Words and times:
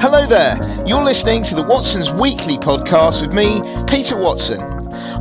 Hello 0.00 0.26
there. 0.26 0.58
You're 0.86 1.02
listening 1.02 1.42
to 1.44 1.54
the 1.54 1.62
Watson's 1.62 2.10
Weekly 2.10 2.56
podcast 2.56 3.20
with 3.20 3.32
me, 3.32 3.60
Peter 3.86 4.16
Watson. 4.16 4.60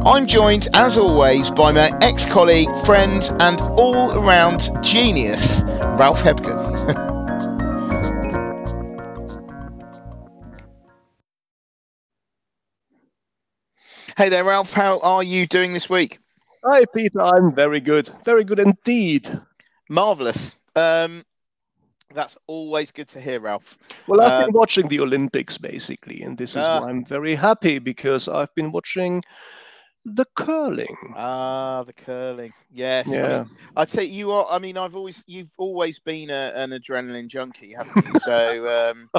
I'm 0.06 0.28
joined, 0.28 0.70
as 0.74 0.98
always, 0.98 1.50
by 1.52 1.72
my 1.72 1.92
ex 2.02 2.26
colleague, 2.26 2.70
friend, 2.86 3.24
and 3.40 3.60
all 3.62 4.14
around 4.14 4.70
genius, 4.84 5.62
Ralph 5.98 6.22
Hebgen. 6.22 6.76
hey 14.18 14.30
there, 14.30 14.44
Ralph. 14.44 14.74
How 14.74 15.00
are 15.00 15.24
you 15.24 15.48
doing 15.48 15.74
this 15.74 15.90
week? 15.90 16.20
Hi, 16.64 16.86
Peter. 16.94 17.22
I'm 17.22 17.54
very 17.54 17.80
good. 17.80 18.10
Very 18.26 18.44
good 18.44 18.60
indeed. 18.60 19.30
Marvelous. 19.90 20.57
Um, 20.78 21.26
that's 22.14 22.38
always 22.48 22.92
good 22.92 23.10
to 23.10 23.20
hear, 23.20 23.40
Ralph. 23.40 23.78
Well, 24.08 24.22
I've 24.22 24.32
uh, 24.32 24.46
been 24.46 24.54
watching 24.54 24.88
the 24.88 25.02
Olympics 25.02 25.58
basically, 25.58 26.22
and 26.22 26.38
this 26.38 26.52
is 26.52 26.58
uh, 26.58 26.80
why 26.80 26.90
I'm 26.90 27.04
very 27.04 27.36
happy 27.36 27.80
because 27.80 28.28
I've 28.28 28.54
been 28.56 28.72
watching 28.72 29.24
the 30.06 30.26
curling. 30.36 30.96
Ah, 31.16 31.84
the 31.84 31.92
curling. 31.92 32.54
Yes. 32.72 33.08
Yeah. 33.10 33.26
I 33.26 33.38
mean, 33.40 33.50
I'd 33.76 33.90
say 33.90 34.06
you 34.06 34.32
are. 34.32 34.48
I 34.50 34.58
mean, 34.58 34.78
I've 34.78 34.96
always 34.96 35.22
you've 35.28 35.52
always 35.58 36.00
been 36.00 36.30
a, 36.30 36.54
an 36.56 36.70
adrenaline 36.72 37.28
junkie, 37.28 37.74
haven't 37.74 38.06
you? 38.06 38.20
So 38.22 38.94
um, 38.94 39.10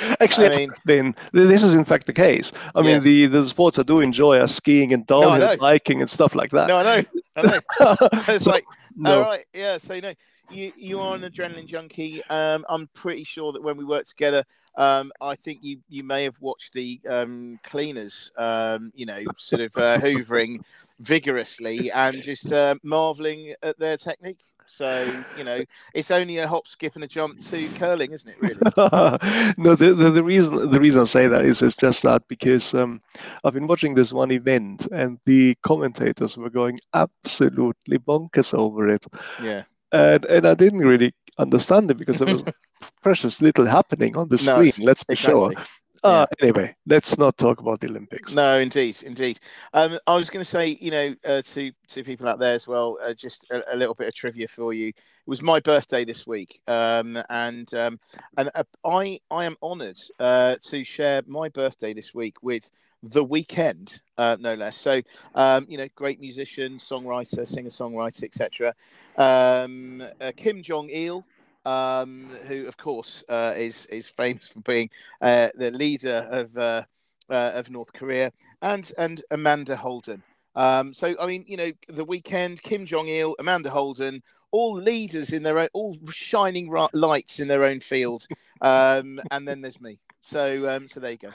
actually, 0.20 0.46
I 0.46 0.56
mean, 0.56 0.72
been 0.86 1.14
this 1.32 1.62
is 1.62 1.74
in 1.74 1.84
fact 1.84 2.06
the 2.06 2.14
case. 2.14 2.52
I 2.74 2.80
mean, 2.80 3.02
the 3.02 3.26
the 3.26 3.46
sports 3.46 3.78
I 3.78 3.82
do 3.82 4.00
enjoy 4.00 4.38
are 4.38 4.48
skiing 4.48 4.94
and 4.94 5.06
downhill 5.06 5.48
no, 5.48 5.56
biking 5.58 6.00
and 6.00 6.10
stuff 6.10 6.34
like 6.34 6.50
that. 6.52 6.68
No, 6.68 6.78
I 6.78 6.82
know. 6.82 7.04
I 7.36 7.42
know. 7.42 7.60
it's 8.28 8.44
so, 8.44 8.50
like, 8.50 8.64
no. 8.96 9.16
all 9.16 9.28
right, 9.28 9.44
yeah. 9.52 9.76
So 9.78 9.94
you 9.94 10.00
know, 10.00 10.14
you 10.50 10.72
you 10.76 11.00
are 11.00 11.14
an 11.14 11.22
adrenaline 11.22 11.66
junkie. 11.66 12.22
Um, 12.24 12.64
I'm 12.68 12.88
pretty 12.94 13.24
sure 13.24 13.52
that 13.52 13.62
when 13.62 13.76
we 13.76 13.84
work 13.84 14.06
together, 14.06 14.44
um, 14.76 15.12
I 15.20 15.34
think 15.34 15.60
you 15.62 15.78
you 15.88 16.02
may 16.02 16.24
have 16.24 16.36
watched 16.40 16.72
the 16.72 17.00
um, 17.08 17.58
cleaners, 17.64 18.30
um, 18.36 18.92
you 18.94 19.06
know, 19.06 19.22
sort 19.36 19.62
of 19.62 19.76
uh, 19.76 19.98
hoovering 19.98 20.62
vigorously 21.00 21.90
and 21.90 22.20
just 22.22 22.52
uh, 22.52 22.76
marveling 22.82 23.54
at 23.62 23.78
their 23.78 23.96
technique. 23.96 24.38
So 24.66 25.10
you 25.36 25.44
know, 25.44 25.64
it's 25.94 26.10
only 26.10 26.38
a 26.38 26.46
hop, 26.46 26.68
skip, 26.68 26.94
and 26.94 27.02
a 27.02 27.08
jump 27.08 27.40
to 27.48 27.68
curling, 27.78 28.12
isn't 28.12 28.30
it? 28.30 28.36
Really? 28.40 28.54
no, 29.56 29.74
the, 29.74 29.94
the, 29.94 30.10
the, 30.10 30.22
reason 30.22 30.70
the 30.70 30.78
reason 30.78 31.00
I 31.00 31.06
say 31.06 31.26
that 31.26 31.44
is 31.44 31.62
it's 31.62 31.74
just 31.74 32.02
that 32.02 32.28
because 32.28 32.74
um, 32.74 33.00
I've 33.44 33.54
been 33.54 33.66
watching 33.66 33.94
this 33.94 34.12
one 34.12 34.30
event 34.30 34.86
and 34.92 35.18
the 35.24 35.56
commentators 35.62 36.36
were 36.36 36.50
going 36.50 36.78
absolutely 36.92 37.98
bonkers 37.98 38.52
over 38.52 38.90
it. 38.90 39.06
Yeah 39.42 39.64
and 39.92 40.24
and 40.26 40.46
I 40.46 40.54
didn't 40.54 40.80
really 40.80 41.12
understand 41.38 41.90
it 41.90 41.96
because 41.96 42.18
there 42.18 42.34
was 42.34 42.44
precious 43.02 43.40
little 43.40 43.66
happening 43.66 44.16
on 44.16 44.28
the 44.28 44.38
screen. 44.38 44.72
No, 44.78 44.84
let's 44.84 45.04
be 45.04 45.14
exactly. 45.14 45.54
sure. 45.54 45.64
Uh, 46.04 46.26
yeah. 46.30 46.48
Anyway, 46.48 46.76
let's 46.86 47.18
not 47.18 47.36
talk 47.36 47.60
about 47.60 47.80
the 47.80 47.88
Olympics. 47.88 48.32
No, 48.32 48.58
indeed, 48.58 49.02
indeed. 49.02 49.40
Um, 49.74 49.98
I 50.06 50.14
was 50.14 50.30
going 50.30 50.44
to 50.44 50.50
say, 50.50 50.78
you 50.80 50.90
know, 50.90 51.14
uh, 51.24 51.42
to 51.42 51.72
to 51.88 52.04
people 52.04 52.28
out 52.28 52.38
there 52.38 52.54
as 52.54 52.68
well, 52.68 52.98
uh, 53.02 53.14
just 53.14 53.46
a, 53.50 53.74
a, 53.74 53.76
little 53.76 53.94
bit 53.94 54.06
of 54.08 54.14
trivia 54.14 54.46
for 54.46 54.72
you. 54.72 54.88
It 54.88 54.94
was 55.26 55.42
my 55.42 55.60
birthday 55.60 56.04
this 56.04 56.26
week, 56.26 56.60
um, 56.68 57.18
and 57.30 57.72
um, 57.74 57.98
and 58.36 58.50
uh, 58.54 58.62
I 58.84 59.18
I 59.30 59.44
am 59.44 59.56
honoured 59.62 59.98
uh, 60.20 60.56
to 60.64 60.84
share 60.84 61.22
my 61.26 61.48
birthday 61.48 61.94
this 61.94 62.14
week 62.14 62.42
with 62.42 62.70
the 63.02 63.24
Weeknd, 63.24 64.00
uh, 64.16 64.36
no 64.40 64.54
less. 64.54 64.76
So, 64.78 65.02
um, 65.34 65.66
you 65.68 65.78
know, 65.78 65.88
great 65.94 66.20
musician, 66.20 66.78
songwriter, 66.78 67.46
singer 67.46 67.70
songwriter, 67.70 68.24
etc. 68.24 68.74
Um, 69.16 70.02
uh, 70.20 70.32
Kim 70.36 70.62
Jong 70.62 70.90
Il, 70.90 71.24
um, 71.64 72.28
who 72.46 72.66
of 72.66 72.76
course 72.76 73.24
uh, 73.28 73.54
is 73.56 73.86
is 73.86 74.08
famous 74.08 74.48
for 74.48 74.60
being 74.60 74.90
uh, 75.20 75.48
the 75.54 75.70
leader 75.70 76.26
of 76.30 76.56
uh, 76.56 76.82
uh, 77.30 77.52
of 77.54 77.70
North 77.70 77.92
Korea, 77.92 78.32
and 78.62 78.90
and 78.98 79.22
Amanda 79.30 79.76
Holden. 79.76 80.22
Um, 80.56 80.92
so, 80.92 81.14
I 81.20 81.26
mean, 81.26 81.44
you 81.46 81.56
know, 81.56 81.70
the 81.88 82.04
Weeknd, 82.04 82.60
Kim 82.62 82.84
Jong 82.84 83.06
Il, 83.06 83.36
Amanda 83.38 83.70
Holden, 83.70 84.22
all 84.50 84.74
leaders 84.74 85.32
in 85.32 85.44
their 85.44 85.58
own, 85.60 85.68
all 85.72 85.96
shining 86.10 86.68
lights 86.92 87.38
in 87.38 87.46
their 87.46 87.64
own 87.64 87.80
field. 87.80 88.26
Um, 88.60 89.20
and 89.30 89.46
then 89.46 89.60
there's 89.60 89.80
me. 89.80 90.00
So, 90.20 90.68
um, 90.68 90.88
so 90.88 91.00
there 91.00 91.12
you 91.12 91.18
go. 91.18 91.30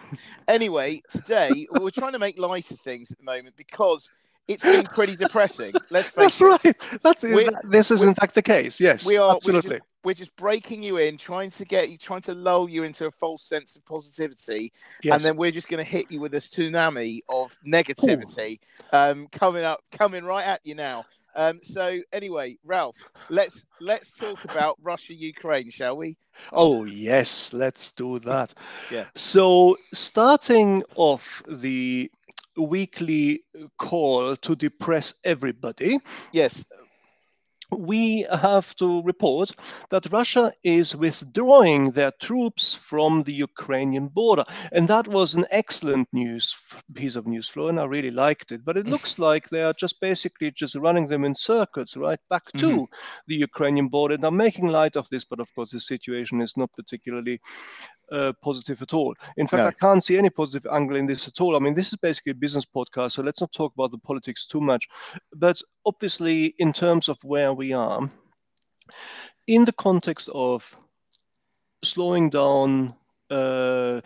Anyway, 0.47 1.01
today 1.09 1.67
we're 1.71 1.89
trying 1.89 2.13
to 2.13 2.19
make 2.19 2.37
light 2.37 2.69
of 2.71 2.79
things 2.79 3.11
at 3.11 3.17
the 3.17 3.23
moment 3.23 3.55
because 3.57 4.09
it's 4.47 4.63
been 4.63 4.83
pretty 4.85 5.15
depressing. 5.15 5.73
Let's 5.89 6.07
face 6.09 6.39
That's 6.39 6.41
it. 6.41 6.45
right. 6.45 7.01
That's 7.01 7.21
that, 7.21 7.61
this 7.63 7.91
is 7.91 8.03
in 8.03 8.13
fact 8.13 8.35
the 8.35 8.41
case. 8.41 8.79
Yes, 8.79 9.05
we 9.05 9.17
are 9.17 9.35
absolutely. 9.35 9.69
We're 9.69 9.77
just, 9.77 9.93
we're 10.03 10.13
just, 10.13 10.35
breaking 10.35 10.83
you 10.83 10.97
in, 10.97 11.17
trying 11.17 11.49
to 11.51 11.65
get 11.65 11.89
you, 11.89 11.97
trying 11.97 12.21
to 12.21 12.33
lull 12.33 12.69
you 12.69 12.83
into 12.83 13.05
a 13.05 13.11
false 13.11 13.43
sense 13.43 13.75
of 13.75 13.85
positivity, 13.85 14.73
yes. 15.01 15.15
and 15.15 15.23
then 15.23 15.37
we're 15.37 15.51
just 15.51 15.69
going 15.69 15.83
to 15.83 15.89
hit 15.89 16.11
you 16.11 16.19
with 16.19 16.33
a 16.33 16.39
tsunami 16.39 17.21
of 17.29 17.57
negativity 17.65 18.59
um, 18.91 19.27
coming 19.31 19.63
up, 19.63 19.81
coming 19.91 20.25
right 20.25 20.45
at 20.45 20.59
you 20.63 20.75
now. 20.75 21.05
Um, 21.35 21.59
so 21.63 21.99
anyway, 22.11 22.57
Ralph, 22.63 22.97
let's 23.29 23.63
let's 23.79 24.15
talk 24.15 24.43
about 24.45 24.77
Russia 24.81 25.13
Ukraine, 25.13 25.69
shall 25.71 25.97
we? 25.97 26.17
Oh 26.51 26.85
yes, 26.85 27.53
let's 27.53 27.91
do 27.91 28.19
that. 28.19 28.53
Yeah. 28.91 29.05
So 29.15 29.77
starting 29.93 30.83
off 30.95 31.43
the 31.47 32.11
weekly 32.57 33.43
call 33.77 34.35
to 34.35 34.55
depress 34.55 35.13
everybody. 35.23 35.99
Yes 36.31 36.63
we 37.79 38.25
have 38.31 38.75
to 38.75 39.01
report 39.03 39.51
that 39.89 40.11
Russia 40.11 40.51
is 40.63 40.95
withdrawing 40.95 41.91
their 41.91 42.11
troops 42.21 42.73
from 42.73 43.23
the 43.23 43.33
Ukrainian 43.33 44.07
border. 44.07 44.45
And 44.71 44.87
that 44.87 45.07
was 45.07 45.33
an 45.33 45.45
excellent 45.51 46.07
news 46.13 46.55
piece 46.93 47.15
of 47.15 47.27
news 47.27 47.47
flow, 47.49 47.67
and 47.67 47.79
I 47.79 47.85
really 47.85 48.11
liked 48.11 48.51
it. 48.51 48.63
But 48.65 48.77
it 48.77 48.87
looks 48.87 49.19
like 49.19 49.49
they 49.49 49.61
are 49.61 49.73
just 49.73 49.99
basically 49.99 50.51
just 50.51 50.75
running 50.75 51.07
them 51.07 51.23
in 51.23 51.35
circuits, 51.35 51.97
right 51.97 52.19
back 52.29 52.51
to 52.53 52.69
mm-hmm. 52.69 52.83
the 53.27 53.35
Ukrainian 53.35 53.87
border. 53.87 54.15
And 54.15 54.23
I'm 54.23 54.37
making 54.37 54.67
light 54.67 54.95
of 54.95 55.09
this, 55.09 55.25
but 55.25 55.39
of 55.39 55.53
course, 55.55 55.71
the 55.71 55.79
situation 55.79 56.41
is 56.41 56.57
not 56.57 56.71
particularly 56.73 57.39
uh, 58.11 58.33
positive 58.41 58.81
at 58.81 58.93
all. 58.93 59.13
In 59.37 59.47
fact, 59.47 59.61
no. 59.61 59.67
I 59.67 59.71
can't 59.71 60.03
see 60.03 60.17
any 60.17 60.29
positive 60.29 60.69
angle 60.71 60.97
in 60.97 61.05
this 61.05 61.27
at 61.27 61.41
all. 61.41 61.55
I 61.55 61.59
mean, 61.59 61.73
this 61.73 61.93
is 61.93 61.99
basically 61.99 62.31
a 62.31 62.35
business 62.35 62.65
podcast, 62.65 63.13
so 63.13 63.23
let's 63.23 63.41
not 63.41 63.51
talk 63.51 63.73
about 63.73 63.91
the 63.91 63.97
politics 63.97 64.45
too 64.45 64.61
much. 64.61 64.87
But 65.33 65.61
obviously, 65.85 66.55
in 66.59 66.73
terms 66.73 67.09
of 67.09 67.17
where 67.23 67.53
we 67.53 67.73
are, 67.73 68.09
in 69.47 69.65
the 69.65 69.73
context 69.73 70.29
of 70.33 70.75
slowing 71.83 72.29
down 72.29 72.95
uh, 73.29 73.99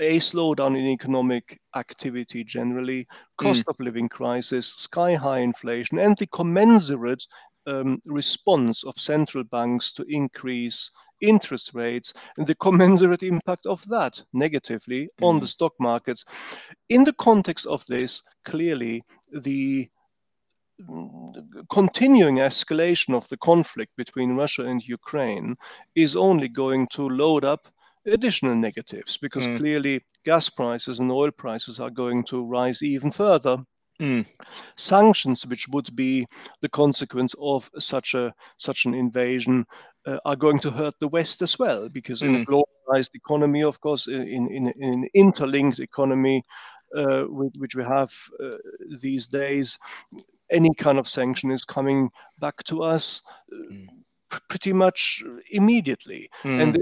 a 0.00 0.18
slowdown 0.18 0.76
in 0.76 0.86
economic 0.86 1.60
activity 1.76 2.42
generally, 2.44 3.06
cost 3.36 3.64
mm. 3.64 3.70
of 3.70 3.80
living 3.80 4.08
crisis, 4.08 4.66
sky 4.66 5.14
high 5.14 5.38
inflation, 5.38 5.98
and 5.98 6.16
the 6.18 6.26
commensurate 6.26 7.24
um, 7.66 8.00
response 8.06 8.82
of 8.84 8.98
central 8.98 9.44
banks 9.44 9.92
to 9.92 10.04
increase 10.08 10.90
interest 11.22 11.70
rates 11.72 12.12
and 12.36 12.46
the 12.46 12.54
commensurate 12.56 13.22
impact 13.22 13.66
of 13.66 13.86
that 13.88 14.22
negatively 14.32 15.04
mm. 15.04 15.26
on 15.26 15.40
the 15.40 15.46
stock 15.46 15.72
markets. 15.80 16.24
In 16.88 17.04
the 17.04 17.14
context 17.14 17.66
of 17.66 17.84
this, 17.86 18.22
clearly 18.44 19.02
the 19.32 19.88
continuing 21.70 22.36
escalation 22.36 23.14
of 23.14 23.28
the 23.28 23.36
conflict 23.36 23.92
between 23.96 24.36
Russia 24.36 24.64
and 24.64 24.82
Ukraine 24.82 25.56
is 25.94 26.16
only 26.16 26.48
going 26.48 26.88
to 26.88 27.08
load 27.08 27.44
up 27.44 27.68
additional 28.06 28.54
negatives 28.54 29.16
because 29.16 29.46
mm. 29.46 29.58
clearly 29.58 30.04
gas 30.24 30.48
prices 30.48 30.98
and 30.98 31.10
oil 31.10 31.30
prices 31.30 31.78
are 31.78 31.90
going 31.90 32.24
to 32.24 32.44
rise 32.44 32.82
even 32.82 33.10
further. 33.10 33.58
Mm. 34.00 34.26
Sanctions, 34.76 35.46
which 35.46 35.68
would 35.68 35.94
be 35.94 36.26
the 36.60 36.68
consequence 36.68 37.34
of 37.40 37.70
such 37.78 38.14
a 38.14 38.34
such 38.56 38.84
an 38.86 38.94
invasion, 38.94 39.64
uh, 40.06 40.18
are 40.24 40.36
going 40.36 40.58
to 40.60 40.70
hurt 40.70 40.94
the 40.98 41.08
West 41.08 41.42
as 41.42 41.58
well, 41.58 41.88
because 41.88 42.20
mm. 42.20 42.28
in 42.28 42.34
a 42.34 42.38
mm. 42.38 42.46
globalized 42.46 43.14
economy, 43.14 43.62
of 43.62 43.80
course, 43.80 44.06
in 44.06 44.48
in, 44.48 44.68
in 44.68 44.92
an 44.92 45.08
interlinked 45.14 45.80
economy, 45.80 46.42
uh, 46.96 47.24
with, 47.28 47.54
which 47.56 47.74
we 47.74 47.84
have 47.84 48.12
uh, 48.42 48.56
these 49.00 49.26
days, 49.28 49.78
any 50.50 50.74
kind 50.74 50.98
of 50.98 51.08
sanction 51.08 51.50
is 51.50 51.64
coming 51.64 52.10
back 52.38 52.62
to 52.64 52.82
us. 52.82 53.22
Mm. 53.52 53.86
Pretty 54.48 54.72
much 54.72 55.22
immediately, 55.50 56.30
mm. 56.42 56.62
and 56.62 56.78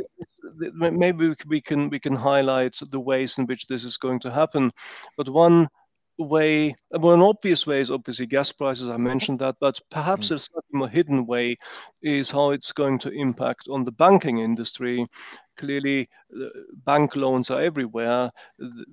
maybe 0.97 1.35
we 1.49 1.61
can 1.61 1.91
we 1.91 1.99
can 1.99 2.15
highlight 2.15 2.79
the 2.91 3.01
ways 3.01 3.39
in 3.39 3.47
which 3.47 3.67
this 3.67 3.83
is 3.83 3.97
going 3.97 4.21
to 4.21 4.31
happen. 4.31 4.71
But 5.17 5.29
one 5.29 5.69
way, 6.21 6.77
well, 6.91 7.15
an 7.15 7.23
obvious 7.23 7.67
way 7.67 7.81
is 7.81 7.91
obviously 7.91 8.27
gas 8.27 8.53
prices. 8.53 8.89
I 8.89 8.97
mentioned 8.99 9.39
that, 9.41 9.57
but 9.61 9.81
perhaps 9.91 10.31
mm. 10.31 10.33
a 10.33 10.39
slightly 10.39 10.71
more 10.73 10.89
hidden 10.89 11.27
way 11.27 11.57
is 12.03 12.31
how 12.31 12.51
it's 12.51 12.73
going 12.73 12.99
to 13.01 13.11
impact 13.11 13.69
on 13.71 13.85
the 13.85 13.93
banking 13.93 14.39
industry. 14.39 15.07
Clearly, 15.57 16.09
bank 16.85 17.17
loans 17.17 17.51
are 17.51 17.61
everywhere. 17.61 18.31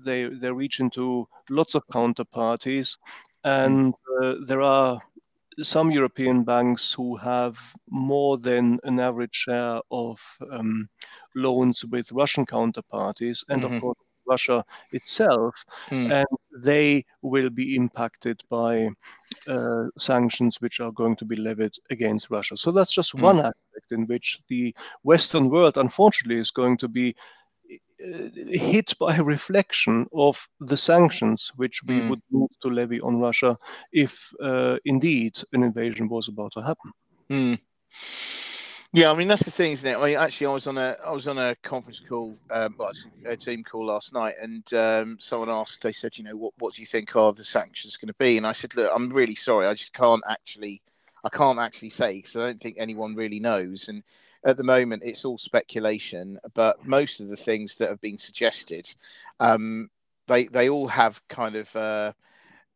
They 0.06 0.26
they 0.26 0.52
reach 0.52 0.80
into 0.80 1.28
lots 1.50 1.76
of 1.76 1.84
counterparties, 1.88 2.98
and 3.44 3.94
uh, 4.22 4.36
there 4.46 4.62
are 4.62 5.02
some 5.62 5.92
European 5.92 6.44
banks 6.44 6.94
who 6.94 7.16
have 7.18 7.58
more 7.90 8.38
than 8.38 8.80
an 8.84 9.00
average 9.00 9.36
share 9.36 9.80
of 9.92 10.20
um, 10.52 10.88
loans 11.36 11.84
with 11.86 12.12
Russian 12.12 12.46
counterparties, 12.46 13.44
and 13.50 13.64
Mhm. 13.64 13.66
of 13.66 13.76
course 13.78 13.98
Russia 14.28 14.64
itself, 14.92 15.66
Mm. 15.92 16.12
and 16.12 16.26
they 16.64 17.06
will 17.22 17.50
be 17.50 17.76
impacted 17.76 18.42
by 18.50 18.90
uh, 19.48 19.86
sanctions 19.98 20.62
which 20.62 20.80
are 20.80 20.92
going 20.92 21.16
to 21.18 21.26
be 21.26 21.36
levied 21.36 21.74
against 21.90 22.30
Russia. 22.30 22.58
So 22.58 22.72
that's 22.72 22.94
just 22.94 23.14
Mm. 23.16 23.32
one 23.32 23.40
aspect 23.40 23.92
in 23.92 24.06
which 24.08 24.40
the 24.50 24.74
Western 25.04 25.50
world, 25.50 25.78
unfortunately, 25.78 26.40
is 26.40 26.52
going 26.52 26.78
to 26.78 26.88
be 26.88 27.16
uh, 28.04 28.30
hit 28.52 28.94
by 29.00 29.16
a 29.16 29.24
reflection 29.24 30.08
of 30.14 30.48
the 30.60 30.78
sanctions 30.78 31.52
which 31.56 31.82
we 31.88 32.02
Mm. 32.02 32.08
would 32.08 32.22
move 32.32 32.50
to 32.62 32.70
levy 32.70 33.00
on 33.02 33.20
Russia 33.20 33.58
if 33.92 34.32
uh, 34.42 34.78
indeed 34.86 35.34
an 35.54 35.64
invasion 35.64 36.08
was 36.10 36.28
about 36.28 36.52
to 36.54 36.62
happen. 36.62 36.92
Yeah, 38.94 39.12
I 39.12 39.16
mean 39.16 39.28
that's 39.28 39.44
the 39.44 39.52
thing, 39.52 39.74
isn't 39.74 39.88
it? 39.90 39.98
I 39.98 40.06
mean, 40.06 40.18
actually, 40.18 40.48
I 40.48 40.54
was 40.54 40.66
on 40.66 40.78
a 40.78 40.96
I 41.06 41.12
was 41.12 41.28
on 41.28 41.38
a 41.38 41.56
conference 41.62 42.00
call, 42.00 42.38
um, 42.50 42.76
well, 42.78 42.92
a 43.26 43.36
team 43.38 43.64
call 43.64 43.86
last 43.86 44.14
night, 44.14 44.36
and 44.42 44.74
um, 44.74 45.18
someone 45.20 45.50
asked. 45.50 45.82
They 45.82 45.92
said, 45.94 46.18
you 46.18 46.24
know, 46.24 46.36
what 46.36 46.54
what 46.58 46.74
do 46.74 46.82
you 46.82 46.86
think 46.88 47.16
are 47.16 47.34
the 47.34 47.44
sanctions 47.44 47.98
going 47.98 48.08
to 48.08 48.14
be? 48.16 48.38
And 48.38 48.48
I 48.48 48.54
said, 48.54 48.76
look, 48.76 48.90
I'm 48.94 49.10
really 49.12 49.36
sorry, 49.36 49.68
I 49.68 49.74
just 49.74 49.94
can't 49.94 50.24
actually, 50.30 50.82
I 51.24 51.30
can't 51.30 51.60
actually 51.60 51.92
say 51.92 52.16
because 52.16 52.36
I 52.38 52.46
don't 52.48 52.62
think 52.62 52.78
anyone 52.80 53.14
really 53.16 53.40
knows. 53.40 53.90
And 53.90 54.04
at 54.46 54.58
the 54.58 54.64
moment, 54.64 55.04
it's 55.06 55.26
all 55.26 55.38
speculation. 55.38 56.40
But 56.56 56.86
most 56.86 57.20
of 57.20 57.28
the 57.30 57.38
things 57.38 57.76
that 57.76 57.90
have 57.90 58.02
been 58.02 58.18
suggested, 58.20 58.94
um, 59.40 59.90
they 60.28 60.48
they 60.48 60.70
all 60.70 60.88
have 60.88 61.22
kind 61.28 61.56
of, 61.56 61.76
uh, 61.76 62.14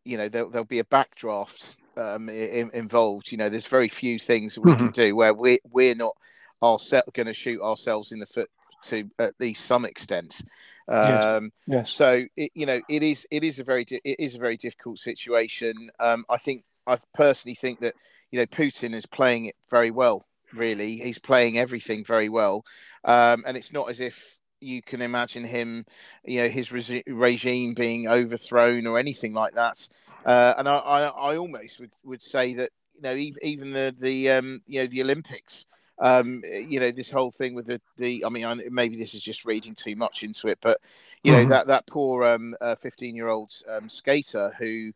you 0.03 0.17
know, 0.17 0.29
there'll, 0.29 0.49
there'll 0.49 0.65
be 0.65 0.79
a 0.79 0.83
backdraft 0.83 1.77
um, 1.97 2.29
in, 2.29 2.69
involved. 2.73 3.31
You 3.31 3.37
know, 3.37 3.49
there's 3.49 3.65
very 3.67 3.89
few 3.89 4.19
things 4.19 4.55
that 4.55 4.61
we 4.61 4.73
can 4.73 4.91
do 4.91 5.15
where 5.15 5.33
we're 5.33 5.59
we're 5.71 5.95
not 5.95 6.15
ourselves 6.63 7.09
going 7.13 7.27
to 7.27 7.33
shoot 7.33 7.61
ourselves 7.61 8.11
in 8.11 8.19
the 8.19 8.25
foot 8.25 8.49
to 8.83 9.09
at 9.19 9.33
least 9.39 9.65
some 9.65 9.85
extent. 9.85 10.41
Um, 10.87 11.51
Yes. 11.67 11.95
so 11.95 12.25
it, 12.35 12.51
you 12.53 12.65
know, 12.65 12.79
it 12.87 13.03
is 13.03 13.25
it 13.31 13.43
is 13.43 13.59
a 13.59 13.63
very 13.63 13.85
di- 13.85 14.01
it 14.03 14.19
is 14.19 14.35
a 14.35 14.39
very 14.39 14.57
difficult 14.57 14.99
situation. 14.99 15.89
Um, 15.99 16.25
I 16.29 16.37
think 16.37 16.63
I 16.87 16.97
personally 17.13 17.55
think 17.55 17.79
that 17.81 17.95
you 18.31 18.39
know 18.39 18.45
Putin 18.45 18.93
is 18.95 19.05
playing 19.05 19.45
it 19.45 19.55
very 19.69 19.91
well. 19.91 20.25
Really, 20.53 20.97
he's 20.97 21.19
playing 21.19 21.57
everything 21.57 22.03
very 22.03 22.29
well, 22.29 22.63
um, 23.05 23.43
and 23.47 23.55
it's 23.55 23.71
not 23.71 23.89
as 23.89 23.99
if 23.99 24.37
you 24.59 24.81
can 24.81 25.01
imagine 25.01 25.43
him, 25.43 25.85
you 26.23 26.39
know, 26.41 26.47
his 26.49 26.71
regi- 26.71 27.03
regime 27.07 27.73
being 27.73 28.07
overthrown 28.07 28.85
or 28.85 28.99
anything 28.99 29.33
like 29.33 29.55
that. 29.55 29.87
Uh, 30.25 30.53
and 30.57 30.67
I, 30.67 30.75
I, 30.77 31.01
I 31.01 31.37
almost 31.37 31.79
would, 31.79 31.93
would 32.03 32.21
say 32.21 32.53
that 32.55 32.71
you 32.95 33.01
know 33.01 33.13
even, 33.15 33.43
even 33.43 33.71
the 33.73 33.95
the 33.99 34.29
um, 34.31 34.61
you 34.67 34.81
know 34.81 34.87
the 34.87 35.01
Olympics, 35.01 35.65
um, 35.99 36.43
you 36.45 36.79
know 36.79 36.91
this 36.91 37.09
whole 37.11 37.31
thing 37.31 37.53
with 37.55 37.67
the 37.67 37.81
the 37.97 38.23
I 38.25 38.29
mean 38.29 38.45
I, 38.45 38.55
maybe 38.69 38.97
this 38.97 39.13
is 39.13 39.21
just 39.21 39.45
reading 39.45 39.75
too 39.75 39.95
much 39.95 40.23
into 40.23 40.47
it, 40.47 40.59
but 40.61 40.79
you 41.23 41.31
know 41.31 41.45
Mhm. 41.45 41.49
that 41.49 41.67
that 41.67 41.87
poor 41.87 42.25
um, 42.25 42.55
fifteen 42.81 43.15
year 43.15 43.29
old 43.29 43.51
um, 43.69 43.89
skater 43.89 44.53
who 44.59 44.91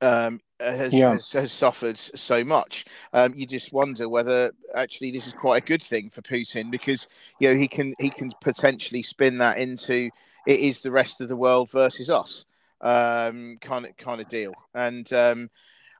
um, 0.00 0.40
has, 0.60 0.92
Yeah. 0.92 1.12
has 1.12 1.32
has 1.32 1.52
suffered 1.52 1.96
so 1.98 2.44
much. 2.44 2.84
Um, 3.12 3.32
you 3.36 3.46
just 3.46 3.72
wonder 3.72 4.08
whether 4.08 4.52
actually 4.74 5.12
this 5.12 5.26
is 5.26 5.32
quite 5.32 5.62
a 5.62 5.66
good 5.66 5.82
thing 5.82 6.10
for 6.10 6.22
Putin 6.22 6.70
because 6.70 7.08
you 7.38 7.48
know 7.48 7.56
he 7.56 7.68
can 7.68 7.94
he 7.98 8.10
can 8.10 8.32
potentially 8.40 9.02
spin 9.02 9.38
that 9.38 9.58
into 9.58 10.10
it 10.46 10.60
is 10.60 10.82
the 10.82 10.90
rest 10.90 11.20
of 11.20 11.28
the 11.28 11.36
world 11.36 11.70
versus 11.70 12.10
us 12.10 12.46
um, 12.82 13.58
kind 13.60 13.86
of 13.86 13.96
kind 13.96 14.20
of 14.20 14.28
deal. 14.28 14.52
And 14.74 15.10
um, 15.12 15.50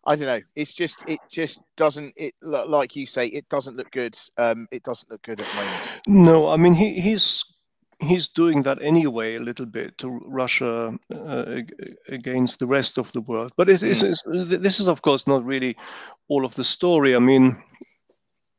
I 0.04 0.16
don't 0.16 0.26
know. 0.26 0.40
It's 0.56 0.72
just 0.72 1.08
it 1.08 1.20
just 1.30 1.60
doesn't 1.76 2.14
it 2.16 2.34
like 2.42 2.96
you 2.96 3.06
say 3.06 3.26
it 3.28 3.48
doesn't 3.48 3.76
look 3.76 3.90
good. 3.92 4.18
Um, 4.36 4.66
it 4.70 4.82
doesn't 4.82 5.10
look 5.10 5.22
good 5.22 5.40
at 5.40 5.46
the 5.46 5.56
moment. 5.56 6.00
No, 6.08 6.48
I 6.48 6.56
mean 6.56 6.74
he, 6.74 7.00
he's 7.00 7.44
he's 8.00 8.28
doing 8.28 8.62
that 8.62 8.82
anyway 8.82 9.36
a 9.36 9.40
little 9.40 9.66
bit 9.66 9.96
to 9.98 10.08
Russia 10.26 10.98
uh, 11.14 11.44
against 12.08 12.58
the 12.58 12.66
rest 12.66 12.98
of 12.98 13.12
the 13.12 13.20
world. 13.20 13.52
But 13.56 13.68
it 13.68 13.82
is 13.82 14.02
is- 14.02 14.22
this 14.26 14.80
is 14.80 14.88
of 14.88 15.02
course 15.02 15.26
not 15.28 15.44
really 15.44 15.76
all 16.28 16.44
of 16.44 16.54
the 16.56 16.64
story. 16.64 17.14
I 17.14 17.20
mean, 17.20 17.56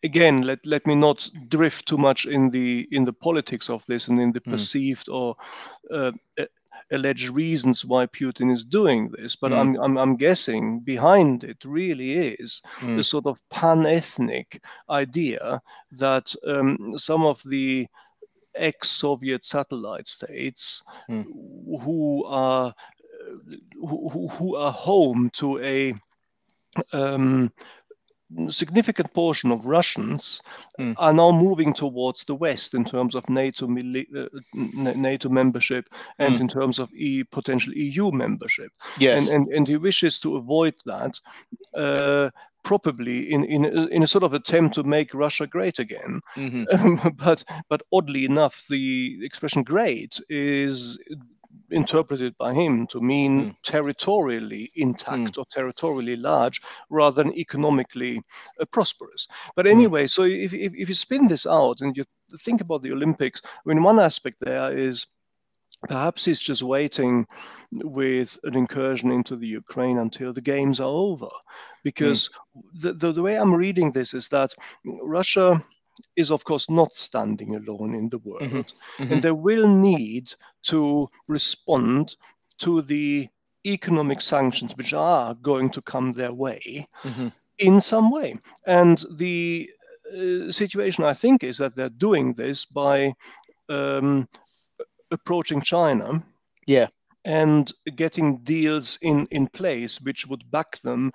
again, 0.03 0.43
let 0.43 0.65
let 0.65 0.87
me 0.87 0.95
not 0.95 1.29
drift 1.49 1.87
too 1.87 1.97
much 1.97 2.25
in 2.25 2.51
the 2.51 2.87
in 2.91 3.03
the 3.05 3.13
politics 3.13 3.69
of 3.69 3.85
this 3.85 4.07
and 4.07 4.19
in 4.19 4.31
the 4.31 4.39
Mm. 4.41 4.51
perceived 4.51 5.09
or 5.09 5.35
uh, 5.91 6.11
alleged 6.91 7.29
reasons 7.29 7.85
why 7.85 8.05
Putin 8.07 8.51
is 8.51 8.65
doing 8.65 9.09
this. 9.11 9.35
But 9.35 9.51
Mm. 9.51 9.57
I'm, 9.59 9.75
I'm 9.81 9.97
I'm 9.97 10.15
guessing 10.15 10.79
behind 10.81 11.43
it 11.43 11.63
really 11.65 12.13
is 12.13 12.61
Mm. 12.81 12.95
the 12.95 13.03
sort 13.03 13.25
of 13.25 13.41
pan-ethnic 13.49 14.61
idea 14.89 15.61
that 15.91 16.33
um, 16.47 16.77
some 16.97 17.23
of 17.23 17.41
the 17.45 17.87
ex-Soviet 18.55 19.43
satellite 19.43 20.07
states 20.07 20.81
Hmm. 21.07 21.23
who 21.83 22.23
are 22.25 22.73
who, 23.79 24.09
who- 24.09 24.27
who 24.27 24.55
are 24.55 24.71
home 24.71 25.29
to 25.33 25.59
a 25.59 25.93
um, 26.93 27.51
significant 28.49 29.13
portion 29.13 29.51
of 29.51 29.65
Russians 29.65 30.41
Hmm. 30.77 30.93
are 30.97 31.13
now 31.13 31.31
moving 31.31 31.73
towards 31.73 32.25
the 32.25 32.35
West 32.35 32.73
in 32.73 32.83
terms 32.83 33.15
of 33.15 33.29
NATO 33.29 33.67
mili- 33.67 34.07
uh, 34.15 34.27
NATO 34.53 35.29
membership 35.29 35.89
and 36.19 36.35
Hmm. 36.35 36.41
in 36.41 36.47
terms 36.47 36.79
of 36.79 36.93
e- 36.93 37.23
potential 37.23 37.73
EU 37.75 38.11
membership 38.11 38.71
Yes. 38.95 39.17
and, 39.17 39.29
and 39.29 39.47
and 39.53 39.67
he 39.67 39.77
wishes 39.77 40.19
to 40.19 40.35
avoid 40.37 40.75
that 40.85 41.19
uh, 41.75 42.29
probably 42.63 43.31
in 43.31 43.43
in 43.45 43.65
a, 43.65 43.85
in 43.87 44.03
a 44.03 44.07
sort 44.07 44.23
of 44.23 44.33
attempt 44.33 44.75
to 44.75 44.83
make 44.83 45.13
Russia 45.13 45.47
great 45.47 45.79
again. 45.79 46.21
Mhm. 46.35 46.65
but 47.17 47.43
but 47.69 47.81
oddly 47.91 48.25
enough, 48.25 48.65
the 48.69 49.19
expression 49.23 49.63
"great" 49.63 50.19
is 50.29 50.97
interpreted 51.73 52.33
by 52.37 52.53
him 52.53 52.87
to 52.87 53.01
mean 53.01 53.31
Mm. 53.33 53.55
territorially 53.63 54.71
intact 54.75 55.37
or 55.37 55.45
territorially 55.51 56.15
large 56.15 56.61
rather 56.89 57.23
than 57.23 57.33
economically 57.33 58.21
uh, 58.59 58.65
prosperous. 58.65 59.27
But 59.55 59.67
anyway, 59.67 60.07
so 60.07 60.23
if, 60.23 60.53
if, 60.53 60.73
if 60.73 60.87
you 60.89 60.95
spin 60.95 61.27
this 61.27 61.45
out 61.45 61.81
and 61.81 61.97
you 61.97 62.03
think 62.45 62.61
about 62.61 62.81
the 62.83 62.91
Olympics, 62.91 63.41
I 63.45 63.61
mean, 63.65 63.83
one 63.83 63.99
aspect 63.99 64.37
there 64.39 64.77
is 64.77 65.07
perhaps 65.89 66.25
he's 66.25 66.41
just 66.41 66.63
waiting 66.63 67.27
with 67.71 68.39
an 68.43 68.55
incursion 68.55 69.11
into 69.11 69.35
the 69.35 69.47
Ukraine 69.47 69.97
until 69.97 70.31
the 70.33 70.41
games 70.41 70.79
are 70.79 70.95
over. 71.07 71.29
Because 71.83 72.29
the, 72.81 72.93
the, 72.93 73.11
the 73.11 73.21
way 73.21 73.35
I'm 73.37 73.53
reading 73.53 73.91
this 73.91 74.13
is 74.13 74.29
that 74.29 74.51
Russia 75.01 75.61
is, 76.15 76.31
of 76.31 76.43
course, 76.43 76.69
not 76.69 76.93
standing 76.93 77.55
alone 77.55 77.93
in 77.95 78.09
the 78.09 78.19
world, 78.19 78.73
Mhm. 78.99 79.11
and 79.11 79.21
they 79.21 79.31
will 79.31 79.67
need 79.67 80.33
to 80.63 81.07
respond 81.27 82.15
to 82.59 82.81
the 82.81 83.27
economic 83.65 84.21
sanctions 84.21 84.75
which 84.75 84.93
are 84.93 85.33
going 85.35 85.69
to 85.71 85.81
come 85.81 86.11
their 86.11 86.33
way 86.33 86.87
Mhm. 87.03 87.31
in 87.59 87.81
some 87.81 88.11
way. 88.11 88.35
And 88.65 89.03
the 89.17 89.69
uh, 90.13 90.51
situation, 90.51 91.03
I 91.03 91.13
think, 91.13 91.43
is 91.43 91.57
that 91.57 91.75
they're 91.75 91.89
doing 91.89 92.33
this 92.33 92.65
by 92.65 93.13
um, 93.69 94.27
approaching 95.11 95.61
China 95.61 96.23
Yeah. 96.67 96.87
and 97.25 97.71
getting 97.95 98.43
deals 98.43 98.97
in, 99.01 99.25
in 99.31 99.47
place 99.47 100.01
which 100.01 100.27
would 100.27 100.49
back 100.51 100.79
them 100.81 101.11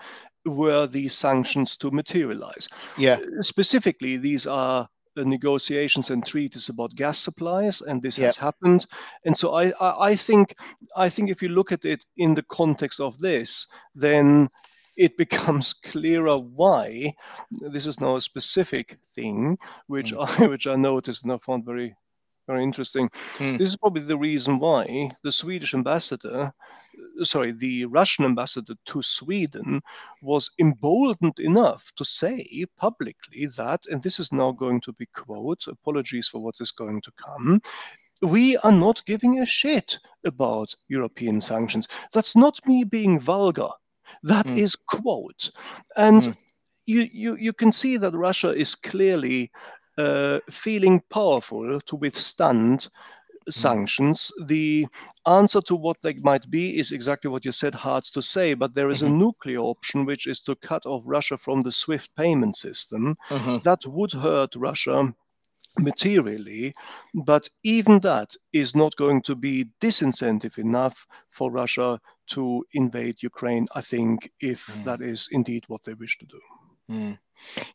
were 0.49 0.87
these 0.87 1.15
sanctions 1.15 1.77
to 1.79 1.91
materialize. 1.91 2.69
Yeah. 2.97 3.19
Specifically, 3.41 4.17
these 4.17 4.47
are 4.47 4.89
the 5.19 5.25
negotiations 5.25 6.11
and 6.11 6.25
treaties 6.25 6.69
about 6.69 6.95
gas 6.95 7.19
supplies, 7.19 7.81
and 7.81 8.01
this 8.01 8.19
Yeah. 8.19 8.27
has 8.27 8.37
happened. 8.37 8.87
And 9.25 9.37
so 9.37 9.55
I, 9.55 9.71
I, 9.81 10.11
I 10.11 10.17
think 10.17 10.55
I 10.97 11.09
think 11.09 11.31
if 11.31 11.43
you 11.43 11.49
look 11.49 11.73
at 11.73 11.85
it 11.85 12.05
in 12.17 12.35
the 12.35 12.45
context 12.45 13.01
of 13.01 13.19
this, 13.19 13.67
then 13.95 14.49
it 14.97 15.17
becomes 15.25 15.73
clearer 15.73 16.39
why 16.39 17.15
this 17.51 17.87
is 17.87 18.01
now 18.01 18.17
a 18.17 18.21
specific 18.21 18.99
thing, 19.15 19.59
which 19.89 20.13
mm. 20.13 20.23
I 20.27 20.47
which 20.53 20.67
I 20.67 20.77
noticed 20.77 21.25
and 21.25 21.33
I 21.33 21.39
found 21.39 21.65
very 21.65 21.97
very 22.49 22.65
interesting. 22.65 23.09
Hmm. 23.37 23.59
This 23.59 23.69
is 23.69 23.77
probably 23.77 24.03
the 24.03 24.19
reason 24.19 24.59
why 24.59 25.11
the 25.23 25.31
Swedish 25.31 25.75
ambassador, 25.75 26.53
uh, 27.21 27.25
sorry, 27.25 27.53
the 27.53 27.85
Russian 27.85 28.25
ambassador 28.25 28.75
to 28.87 29.03
Sweden 29.03 29.81
was 30.23 30.51
emboldened 30.59 31.39
enough 31.39 31.93
to 31.97 32.05
say 32.05 32.65
publicly 32.77 33.47
that, 33.57 33.81
and 33.91 34.03
this 34.03 34.19
is 34.19 34.33
now 34.33 34.51
going 34.51 34.81
to 34.81 34.93
be 34.95 35.07
quote, 35.15 35.63
apologies 35.69 36.27
for 36.29 36.41
what 36.41 36.57
is 36.61 36.73
going 36.73 37.03
to 37.03 37.13
come. 37.27 37.61
We 38.23 38.57
are 38.59 38.73
not 38.73 39.05
giving 39.07 39.39
a 39.39 39.47
shit 39.47 39.99
about 40.25 40.75
European 40.89 41.41
sanctions. 41.41 41.87
That's 42.13 42.35
not 42.35 42.67
me 42.67 42.83
being 42.83 43.21
vulgar. 43.21 43.69
That 44.23 44.49
Hmm. 44.49 44.59
is 44.59 44.75
quote. 44.75 45.51
And 45.97 46.25
Hmm. 46.25 46.33
you, 46.87 47.09
you, 47.13 47.37
you 47.37 47.53
can 47.53 47.73
see 47.73 47.99
that 47.99 48.15
Russia 48.15 48.51
is 48.55 48.75
clearly 48.75 49.51
uh, 49.99 50.41
feeling 50.51 51.03
powerful 51.11 51.81
to 51.83 51.97
withstand 51.97 52.89
sanctions. 53.51 54.33
The 54.47 54.87
answer 55.27 55.61
to 55.63 55.77
what 55.77 55.99
they 56.03 56.15
might 56.15 56.51
be 56.51 56.79
is 56.79 56.93
exactly 56.93 57.31
what 57.31 57.45
you 57.45 57.53
said, 57.53 57.75
hard 57.75 58.05
to 58.05 58.23
say, 58.23 58.55
but 58.55 58.75
there 58.75 58.91
is 58.91 59.03
a 59.03 59.09
Mhm. 59.09 59.19
nuclear 59.25 59.61
option, 59.61 60.07
which 60.07 60.27
is 60.27 60.41
to 60.43 60.57
cut 60.57 60.87
off 60.87 61.03
Russia 61.07 61.37
from 61.39 61.63
the 61.63 61.73
SWIFT 61.73 62.15
payment 62.17 62.57
system. 62.57 63.17
Mhm. 63.31 63.63
That 63.65 63.87
would 63.87 64.13
hurt 64.13 64.55
Russia 64.57 65.15
materially, 65.79 66.75
but 67.15 67.49
even 67.65 68.01
that 68.01 68.35
is 68.53 68.75
not 68.77 68.97
going 68.97 69.23
to 69.23 69.35
be 69.37 69.67
disincentive 69.81 70.59
enough 70.59 71.07
for 71.31 71.51
Russia 71.53 72.01
to 72.29 72.65
invade 72.73 73.23
Ukraine, 73.23 73.67
I 73.75 73.83
think, 73.83 74.31
if 74.41 74.61
Mm. 74.69 74.85
that 74.85 75.01
is 75.03 75.29
indeed 75.33 75.65
what 75.69 75.85
they 75.85 75.95
wish 75.95 76.19
to 76.19 76.27
do. 76.27 76.41
Mm. 76.91 77.19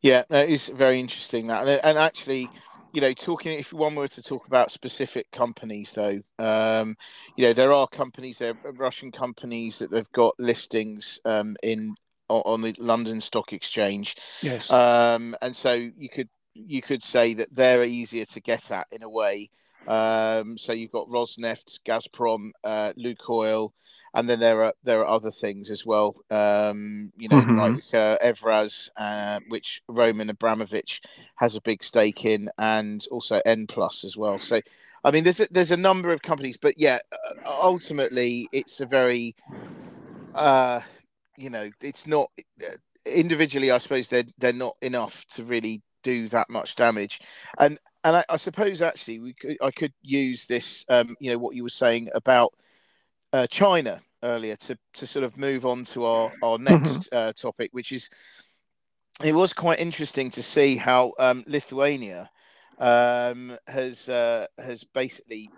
Yeah, 0.01 0.23
that 0.29 0.49
is 0.49 0.67
very 0.69 0.99
interesting. 0.99 1.47
That 1.47 1.67
and, 1.67 1.81
and 1.83 1.97
actually, 1.97 2.51
you 2.93 3.01
know, 3.01 3.13
talking 3.13 3.57
if 3.59 3.73
one 3.73 3.95
were 3.95 4.07
to 4.09 4.23
talk 4.23 4.47
about 4.47 4.71
specific 4.71 5.31
companies, 5.31 5.93
though, 5.93 6.19
um, 6.39 6.95
you 7.35 7.45
know, 7.47 7.53
there 7.53 7.73
are 7.73 7.87
companies, 7.87 8.39
there 8.39 8.55
are 8.65 8.71
Russian 8.73 9.11
companies 9.11 9.79
that 9.79 9.93
have 9.93 10.11
got 10.13 10.35
listings 10.39 11.19
um, 11.25 11.55
in 11.63 11.95
on 12.29 12.61
the 12.61 12.75
London 12.79 13.21
Stock 13.21 13.53
Exchange, 13.53 14.15
Yes. 14.41 14.71
um, 14.71 15.35
and 15.41 15.55
so 15.55 15.73
you 15.73 16.09
could 16.09 16.29
you 16.55 16.81
could 16.81 17.03
say 17.03 17.33
that 17.35 17.53
they're 17.55 17.83
easier 17.83 18.25
to 18.25 18.41
get 18.41 18.71
at 18.71 18.87
in 18.91 19.03
a 19.03 19.09
way. 19.09 19.49
Um, 19.87 20.57
so 20.57 20.71
you've 20.73 20.91
got 20.91 21.09
Rosneft, 21.09 21.79
Gazprom, 21.87 22.51
uh, 22.63 22.93
Lukoil, 22.97 23.71
and 24.13 24.29
then 24.29 24.39
there 24.39 24.63
are 24.63 24.73
there 24.83 25.01
are 25.01 25.07
other 25.07 25.31
things 25.31 25.69
as 25.71 25.85
well. 25.85 26.15
Um, 26.29 27.11
you 27.17 27.29
know, 27.29 27.43
Mhm. 27.43 27.57
like 27.57 27.83
uh, 27.93 28.17
Evraz, 28.23 28.89
uh, 28.97 29.39
which 29.47 29.81
Roman 29.87 30.29
Abramovich 30.29 31.01
has 31.35 31.55
a 31.55 31.61
big 31.61 31.83
stake 31.83 32.25
in, 32.25 32.49
and 32.57 33.05
also 33.11 33.41
En+ 33.45 33.67
as 34.03 34.15
well. 34.17 34.39
So, 34.39 34.61
I 35.03 35.11
mean, 35.11 35.23
there's 35.23 35.39
a, 35.41 35.47
there's 35.51 35.71
a 35.71 35.77
number 35.77 36.11
of 36.13 36.21
companies, 36.21 36.57
but 36.57 36.75
yeah, 36.77 36.99
uh, 37.11 37.17
ultimately, 37.45 38.49
it's 38.51 38.79
a 38.81 38.85
very, 38.85 39.35
uh, 40.33 40.81
you 41.37 41.49
know, 41.49 41.69
it's 41.81 42.07
not 42.07 42.29
uh, 42.63 42.77
individually. 43.05 43.71
I 43.71 43.77
suppose 43.77 44.09
they're 44.09 44.25
they're 44.37 44.53
not 44.53 44.75
enough 44.81 45.25
to 45.35 45.43
really 45.43 45.81
do 46.03 46.29
that 46.29 46.49
much 46.49 46.75
damage, 46.75 47.21
and 47.59 47.79
and 48.03 48.17
I, 48.17 48.25
I 48.29 48.37
suppose 48.37 48.81
actually 48.81 49.19
we 49.19 49.33
could 49.33 49.57
I 49.61 49.71
could 49.71 49.93
use 50.01 50.47
this, 50.47 50.85
um, 50.89 51.15
you 51.19 51.31
know, 51.31 51.37
what 51.37 51.55
you 51.55 51.63
were 51.63 51.69
saying 51.69 52.09
about 52.15 52.53
uh, 53.33 53.47
China 53.47 54.01
earlier 54.23 54.55
to 54.55 54.77
to 54.93 55.05
sort 55.05 55.25
of 55.25 55.37
move 55.37 55.65
on 55.65 55.83
to 55.85 56.05
our 56.05 56.31
our 56.41 56.57
next 56.59 57.09
uh, 57.11 57.33
topic, 57.33 57.69
which 57.73 57.91
is 57.91 58.09
it 59.23 59.33
was 59.33 59.53
quite 59.53 59.79
interesting 59.79 60.31
to 60.31 60.43
see 60.43 60.75
how 60.75 61.13
um, 61.19 61.43
Lithuania 61.47 62.29
um, 62.79 63.57
has 63.67 64.07
uh, 64.09 64.47
has 64.57 64.83
basically 64.83 65.49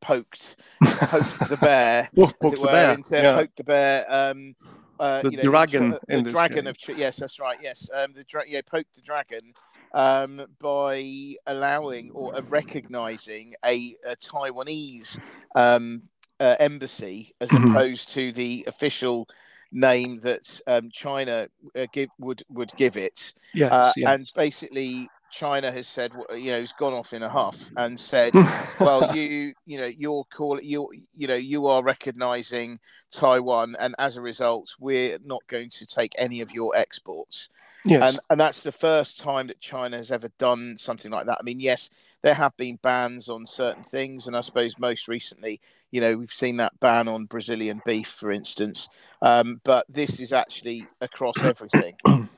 poked 0.00 0.56
poked 0.82 1.48
the 1.48 1.56
bear, 1.62 2.08
Wolf 2.14 2.38
poked 2.38 2.56
it 2.56 2.60
the 2.62 2.68
bear. 2.68 2.90
into 2.94 3.16
Yeah. 3.16 3.34
poked 3.34 3.56
the 3.56 3.64
bear. 3.64 4.12
Um, 4.12 4.54
uh, 4.98 5.22
The 5.22 5.30
you 5.30 5.36
know, 5.38 5.42
dragon 5.50 5.90
the, 5.90 6.00
in 6.08 6.22
the 6.22 6.30
this 6.30 6.32
dragon 6.32 6.66
of 6.66 6.76
yes, 6.88 7.16
that's 7.16 7.38
right. 7.40 7.58
Yes, 7.60 7.88
um, 7.94 8.12
the 8.14 8.24
dra- 8.24 8.44
yeah, 8.46 8.60
poked 8.64 8.94
the 8.94 9.02
dragon 9.02 9.52
um, 9.94 10.46
by 10.60 11.34
allowing 11.46 12.10
or 12.14 12.34
uh, 12.36 12.42
recognizing 12.48 13.54
a, 13.64 13.96
a 14.06 14.16
Taiwanese 14.16 15.18
um, 15.54 16.02
uh, 16.42 16.56
embassy 16.60 17.34
as 17.40 17.50
Mhm. 17.50 17.70
opposed 17.70 18.10
to 18.10 18.32
the 18.32 18.64
official 18.66 19.28
name 19.72 20.20
that 20.20 20.60
um, 20.66 20.90
China 20.92 21.48
uh, 21.76 21.86
give, 21.92 22.10
would 22.18 22.42
would 22.50 22.72
give 22.76 22.96
it. 22.96 23.32
Yes. 23.54 23.70
Uh, 23.72 23.92
yes. 23.96 24.08
And 24.10 24.32
basically, 24.34 25.08
China 25.30 25.72
has 25.72 25.88
said, 25.88 26.12
you 26.34 26.50
know, 26.52 26.60
has 26.60 26.72
gone 26.72 26.92
off 26.92 27.12
in 27.14 27.22
a 27.22 27.28
huff 27.28 27.70
and 27.76 27.98
said, 27.98 28.34
well, 28.80 29.14
you, 29.14 29.54
you 29.66 29.78
know, 29.78 29.86
you're 29.86 30.24
call 30.24 30.60
you, 30.60 30.90
you 31.16 31.28
know, 31.28 31.34
you 31.36 31.66
are 31.66 31.82
recognizing 31.82 32.78
Taiwan, 33.12 33.76
and 33.78 33.94
as 33.98 34.16
a 34.16 34.20
result, 34.20 34.74
we're 34.80 35.18
not 35.24 35.42
going 35.48 35.70
to 35.70 35.86
take 35.86 36.12
any 36.18 36.40
of 36.42 36.50
your 36.52 36.76
exports. 36.76 37.48
yes. 37.84 38.02
And 38.02 38.20
and 38.30 38.40
that's 38.40 38.62
the 38.62 38.72
first 38.72 39.18
time 39.20 39.46
that 39.48 39.60
China 39.60 39.96
has 39.96 40.10
ever 40.12 40.28
done 40.38 40.76
something 40.78 41.10
like 41.10 41.26
that. 41.26 41.38
I 41.40 41.42
mean, 41.44 41.60
yes, 41.60 41.90
there 42.22 42.34
have 42.34 42.56
been 42.56 42.78
bans 42.82 43.28
on 43.28 43.46
certain 43.46 43.84
things, 43.84 44.26
and 44.26 44.36
I 44.36 44.40
suppose 44.40 44.74
most 44.78 45.08
recently, 45.08 45.60
you 45.92 46.00
know, 46.00 46.16
we've 46.16 46.32
seen 46.32 46.56
that 46.56 46.78
ban 46.80 47.06
on 47.06 47.26
Brazilian 47.26 47.80
beef, 47.84 48.08
for 48.08 48.32
instance. 48.32 48.88
Um, 49.20 49.60
but 49.62 49.86
this 49.88 50.18
is 50.18 50.32
actually 50.32 50.86
across 51.00 51.38
everything. 51.42 51.94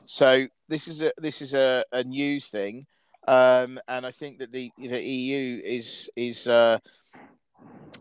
So 0.07 0.47
this 0.69 0.87
is 0.89 1.03
a 1.03 1.13
this 1.17 1.41
is 1.41 1.55
a, 1.55 1.85
a 1.93 2.05
new 2.05 2.41
thing, 2.41 2.85
um, 3.27 3.81
and 3.89 4.05
I 4.05 4.11
think 4.11 4.39
that 4.41 4.53
the 4.53 4.71
the 4.77 5.03
EU 5.03 5.63
is 5.65 6.11
is 6.17 6.47
uh, 6.47 6.79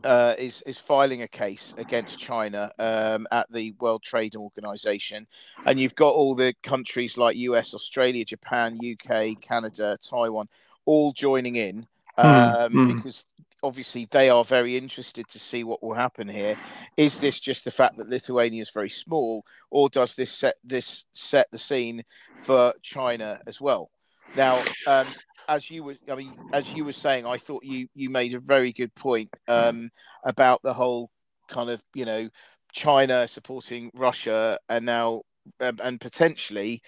uh, 0.04 0.34
is 0.38 0.64
is 0.66 0.80
filing 0.80 1.22
a 1.22 1.28
case 1.28 1.74
against 1.78 2.20
China 2.20 2.72
um, 2.80 3.28
at 3.32 3.50
the 3.52 3.72
World 3.80 4.02
Trade 4.04 4.36
Organization, 4.36 5.28
and 5.66 5.80
you've 5.80 5.96
got 5.96 6.10
all 6.10 6.36
the 6.36 6.54
countries 6.64 7.16
like 7.16 7.38
US, 7.38 7.74
Australia, 7.74 8.26
Japan, 8.26 8.80
UK, 8.84 9.40
Canada, 9.40 9.98
Taiwan, 10.02 10.50
all 10.86 11.14
joining 11.14 11.56
in 11.56 11.88
um, 12.18 12.72
mm. 12.72 12.96
because 12.96 13.26
obviously 13.64 14.08
they 14.12 14.30
are 14.30 14.44
very 14.44 14.78
interested 14.78 15.28
to 15.30 15.40
see 15.40 15.64
what 15.64 15.82
will 15.82 15.94
happen 15.94 16.28
here. 16.28 16.56
Is 16.98 17.20
this 17.20 17.40
just 17.40 17.64
the 17.64 17.72
fact 17.72 17.98
that 17.98 18.10
Lithuania 18.10 18.62
is 18.62 18.70
very 18.70 18.90
small, 18.90 19.46
or 19.72 19.90
does 19.90 20.16
this 20.16 20.32
set 20.32 20.56
this 20.64 21.06
set 21.14 21.48
the 21.52 21.58
scene 21.58 22.04
for 22.42 22.74
China 22.84 23.40
as 23.48 23.60
well? 23.60 23.90
Now, 24.36 24.62
um, 24.86 25.08
as 25.48 25.72
you 25.72 25.84
were, 25.84 25.96
I 26.12 26.16
mean, 26.16 26.34
as 26.52 26.72
you 26.74 26.86
were 26.86 26.94
saying, 26.94 27.26
I 27.26 27.38
thought 27.38 27.64
you 27.64 27.88
you 27.96 28.10
made 28.10 28.36
a 28.36 28.40
very 28.40 28.72
good 28.72 28.94
point 28.96 29.30
um, 29.48 29.90
about 30.26 30.62
the 30.62 30.74
whole 30.74 31.10
kind 31.48 31.70
of 31.70 31.82
you 31.94 32.06
know 32.06 32.30
China 32.74 33.28
supporting 33.28 33.92
Russia 33.94 34.60
and 34.70 34.86
now 34.86 35.22
um, 35.62 35.80
and 35.82 36.00
potentially 36.02 36.82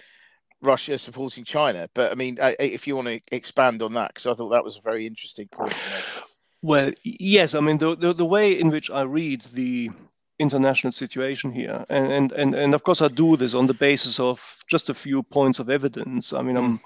Russia 0.61 0.97
supporting 0.97 1.43
China. 1.43 1.89
But 1.93 2.11
I 2.11 2.15
mean, 2.15 2.37
if 2.41 2.87
you 2.87 2.95
want 2.95 3.07
to 3.07 3.21
expand 3.31 3.81
on 3.81 3.93
that, 3.93 4.13
because 4.13 4.25
I 4.25 4.33
thought 4.33 4.49
that 4.49 4.63
was 4.63 4.77
a 4.77 4.81
very 4.81 5.07
interesting 5.07 5.47
point. 5.47 5.73
Well, 6.61 6.91
yes. 7.03 7.53
I 7.55 7.59
mean, 7.59 7.77
the, 7.77 7.95
the, 7.95 8.13
the 8.13 8.25
way 8.25 8.59
in 8.59 8.69
which 8.69 8.89
I 8.89 9.03
read 9.03 9.41
the 9.53 9.89
international 10.37 10.91
situation 10.91 11.49
here, 11.49 11.85
and, 11.89 12.11
and, 12.11 12.31
and, 12.33 12.55
and 12.55 12.73
of 12.73 12.83
course, 12.83 13.01
I 13.01 13.07
do 13.07 13.37
this 13.37 13.53
on 13.53 13.67
the 13.67 13.73
basis 13.73 14.19
of 14.19 14.41
just 14.67 14.89
a 14.89 14.93
few 14.93 15.23
points 15.23 15.59
of 15.59 15.69
evidence. 15.69 16.33
I 16.33 16.41
mean, 16.41 16.57
I 16.57 16.77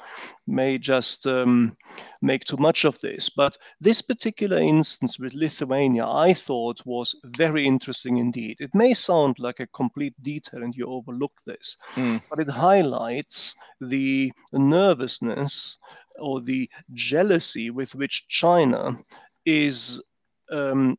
may 0.45 0.77
just 0.77 1.25
um, 1.25 1.75
make 2.21 2.43
too 2.43 2.57
much 2.57 2.85
of 2.85 2.99
this, 2.99 3.29
but 3.29 3.57
this 3.81 4.03
particular 4.03 4.59
instance 4.59 5.17
with 5.17 5.33
Lithuania, 5.33 6.05
I 6.05 6.33
thought 6.33 6.85
was 6.85 7.15
very 7.25 7.65
interesting 7.65 8.17
indeed. 8.17 8.57
It 8.59 8.75
may 8.75 8.93
sound 8.93 9.39
like 9.39 9.59
a 9.59 9.67
complete 9.67 10.13
detail 10.21 10.61
and 10.61 10.75
you 10.75 10.85
overlook 10.85 11.33
this, 11.47 11.75
Mm. 11.95 12.21
but 12.29 12.39
it 12.39 12.49
highlights 12.49 13.55
the 13.81 14.31
nervousness 14.53 15.79
or 16.19 16.41
the 16.41 16.69
jealousy 16.93 17.71
with 17.71 17.95
which 17.95 18.27
China 18.27 18.95
is 19.45 20.01
um, 20.51 20.97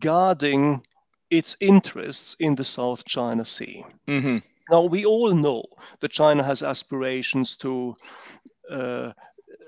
guarding 0.00 0.82
its 1.30 1.56
interests 1.60 2.36
in 2.40 2.54
the 2.54 2.64
South 2.64 3.04
China 3.04 3.44
Sea. 3.44 3.84
hmm 4.06 4.38
Now, 4.70 4.82
we 4.84 5.04
all 5.04 5.34
know 5.34 5.64
that 6.00 6.12
China 6.12 6.42
has 6.42 6.62
aspirations 6.62 7.56
to 7.56 7.94
uh, 8.70 9.12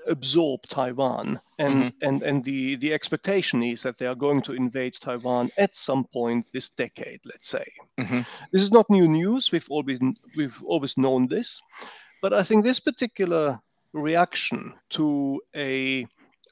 absorb 0.07 0.61
Taiwan, 0.67 1.39
and, 1.59 1.73
Mhm. 1.75 1.93
and, 2.01 2.23
and 2.23 2.43
the, 2.43 2.75
the 2.77 2.93
expectation 2.93 3.63
is 3.63 3.81
that 3.83 3.97
they 3.97 4.07
are 4.07 4.15
going 4.15 4.41
to 4.43 4.53
invade 4.53 4.93
Taiwan 4.93 5.49
at 5.57 5.75
some 5.75 6.05
point 6.13 6.45
this 6.53 6.69
decade, 6.69 7.19
let's 7.25 7.47
say. 7.49 7.65
Mhm. 7.99 8.25
This 8.51 8.61
is 8.61 8.71
not 8.71 8.89
new 8.89 9.07
news, 9.07 9.51
we've, 9.51 9.67
been, 9.85 10.15
we've 10.35 10.63
always 10.63 10.97
known 10.97 11.27
this, 11.27 11.61
but 12.21 12.33
I 12.33 12.43
think 12.43 12.63
this 12.63 12.79
particular 12.79 13.59
reaction 13.93 14.73
to 14.89 15.41
a 15.55 16.05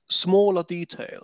smaller 0.10 0.64
detail 0.64 1.24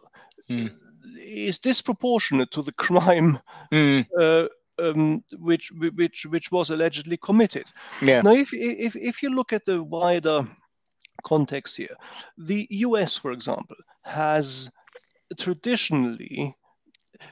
Mm. 0.50 0.72
is 1.18 1.60
disproportionate 1.60 2.52
to 2.52 2.62
the 2.62 2.74
crime 2.74 3.40
Mm. 3.72 4.06
uh, 4.20 4.48
um, 4.80 5.24
which 5.38 5.72
which 5.72 6.26
which 6.26 6.52
was 6.52 6.70
allegedly 6.72 7.18
committed. 7.18 7.72
Yeah. 8.02 8.22
Now, 8.22 8.32
if 8.34 8.50
if 8.54 8.96
if 8.96 9.22
you 9.24 9.30
look 9.30 9.54
at 9.54 9.66
the 9.66 9.84
wider 9.84 10.48
context 11.24 11.78
here, 11.78 11.96
the 12.38 12.68
U.S., 12.88 13.16
for 13.16 13.32
example, 13.32 13.78
has 14.04 14.70
traditionally. 15.40 16.56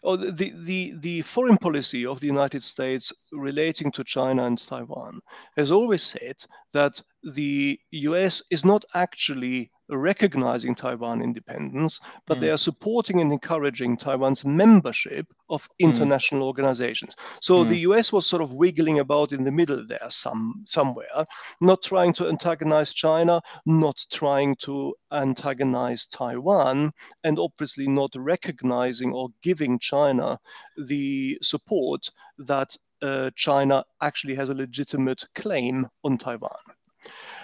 Or 0.03 0.18
the, 0.18 0.53
the, 0.56 0.94
the 1.00 1.22
foreign 1.24 1.58
policy 1.58 2.06
of 2.06 2.20
the 2.20 2.27
United 2.27 2.62
States 2.62 3.12
relating 3.32 3.91
to 3.94 4.03
China 4.03 4.46
and 4.46 4.60
Taiwan 4.60 5.20
has 5.58 5.72
always 5.72 6.03
said 6.03 6.36
that 6.74 7.02
the 7.24 7.80
US 7.92 8.42
is 8.50 8.64
not 8.64 8.86
actually 8.94 9.72
recognizing 9.92 10.76
Taiwan 10.76 11.22
independence, 11.22 12.00
but 12.28 12.38
Mm. 12.38 12.42
they 12.42 12.50
are 12.52 12.58
supporting 12.58 13.22
and 13.22 13.32
encouraging 13.32 13.98
Taiwan's 13.98 14.46
membership 14.46 15.26
of 15.50 15.68
international 15.80 16.44
organizations. 16.44 17.16
So 17.42 17.64
Mm. 17.64 17.70
the 17.70 17.78
US 17.80 18.14
was 18.14 18.28
sort 18.28 18.44
of 18.44 18.54
wiggling 18.54 19.00
about 19.00 19.32
in 19.32 19.44
the 19.44 19.52
middle 19.52 19.84
there, 19.88 20.08
some 20.10 20.64
somewhere, 20.68 21.26
not 21.60 21.82
trying 21.82 22.14
to 22.14 22.28
antagonize 22.30 22.94
China, 22.94 23.42
not 23.66 23.98
trying 24.12 24.56
to 24.58 24.96
antagonize 25.12 26.06
Taiwan, 26.08 26.92
and 27.24 27.40
obviously 27.40 27.88
not 27.88 28.12
recognizing 28.16 29.12
or 29.12 29.30
giving 29.42 29.80
China 29.80 30.40
the 30.78 31.38
support 31.42 32.10
that 32.38 32.78
uh, 33.01 33.32
China 33.36 33.84
actually 34.01 34.36
has 34.36 34.50
a 34.50 34.53
legitimate 34.53 35.24
claim 35.36 35.88
on 36.03 36.18
Taiwan. 36.18 36.51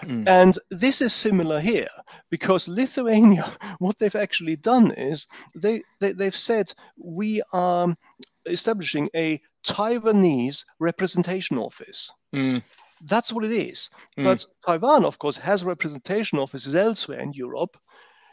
Mm. 0.02 0.28
And 0.28 0.60
this 0.70 1.02
is 1.02 1.14
similar 1.14 1.60
here 1.60 1.88
because 2.30 2.68
Lithuania, 2.68 3.46
what 3.80 3.98
they've 3.98 4.16
actually 4.16 4.58
done 4.58 4.92
is 4.92 5.28
they, 5.56 5.82
they, 6.00 6.12
they've 6.12 6.36
said 6.36 6.74
we 6.98 7.42
are 7.54 7.96
establishing 8.46 9.10
a 9.16 9.42
Taiwanese 9.66 10.64
representation 10.80 11.58
office. 11.58 12.12
Mm. 12.34 12.62
That's 13.02 13.32
what 13.32 13.46
it 13.46 13.52
is. 13.52 13.90
Mm. 14.18 14.24
But 14.26 14.46
Taiwan, 14.66 15.06
of 15.06 15.20
course, 15.20 15.38
has 15.38 15.64
representation 15.64 16.40
offices 16.40 16.76
elsewhere 16.76 17.20
in 17.20 17.34
Europe, 17.34 17.78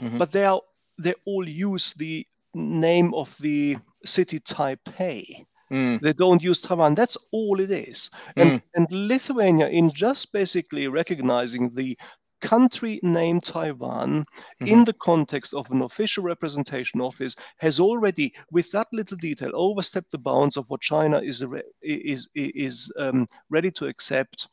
Mhm. 0.00 0.18
but 0.18 0.32
they 0.32 0.44
are 0.44 0.60
they 0.98 1.14
all 1.24 1.48
use 1.48 1.94
the 1.94 2.26
name 2.54 3.14
of 3.14 3.36
the 3.38 3.76
city 4.04 4.40
Taipei. 4.40 5.46
Mm. 5.72 6.00
They 6.00 6.12
don't 6.12 6.42
use 6.42 6.60
Taiwan. 6.60 6.94
That's 6.94 7.16
all 7.30 7.58
it 7.60 7.70
is. 7.70 8.10
And, 8.36 8.62
and 8.74 8.86
Lithuania, 8.90 9.68
in 9.68 9.90
just 9.90 10.32
basically 10.32 10.86
recognizing 10.88 11.74
the 11.74 11.96
country 12.42 12.98
name 13.02 13.40
Taiwan 13.40 14.24
in 14.60 14.84
the 14.84 14.92
context 14.92 15.54
of 15.54 15.70
an 15.70 15.82
official 15.82 16.24
representation 16.24 17.00
office, 17.00 17.36
has 17.58 17.80
already, 17.80 18.34
with 18.50 18.70
that 18.72 18.88
little 18.92 19.16
detail, 19.16 19.50
overstepped 19.54 20.10
the 20.10 20.18
bounds 20.18 20.56
of 20.56 20.66
what 20.68 20.80
China 20.80 21.20
is 21.20 21.44
is 21.82 22.28
is 22.34 22.92
um, 22.98 23.26
ready 23.48 23.70
to 23.70 23.86
accept. 23.86 24.48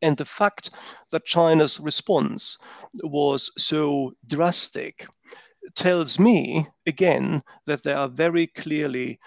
And 0.00 0.16
the 0.16 0.24
fact 0.24 0.70
that 1.10 1.24
China's 1.24 1.80
response 1.80 2.56
was 3.02 3.50
so 3.58 4.12
drastic 4.28 5.06
tells 5.74 6.18
me 6.18 6.66
again 6.86 7.42
that 7.66 7.82
they 7.82 7.92
are 7.92 8.08
very 8.08 8.46
clearly 8.48 9.18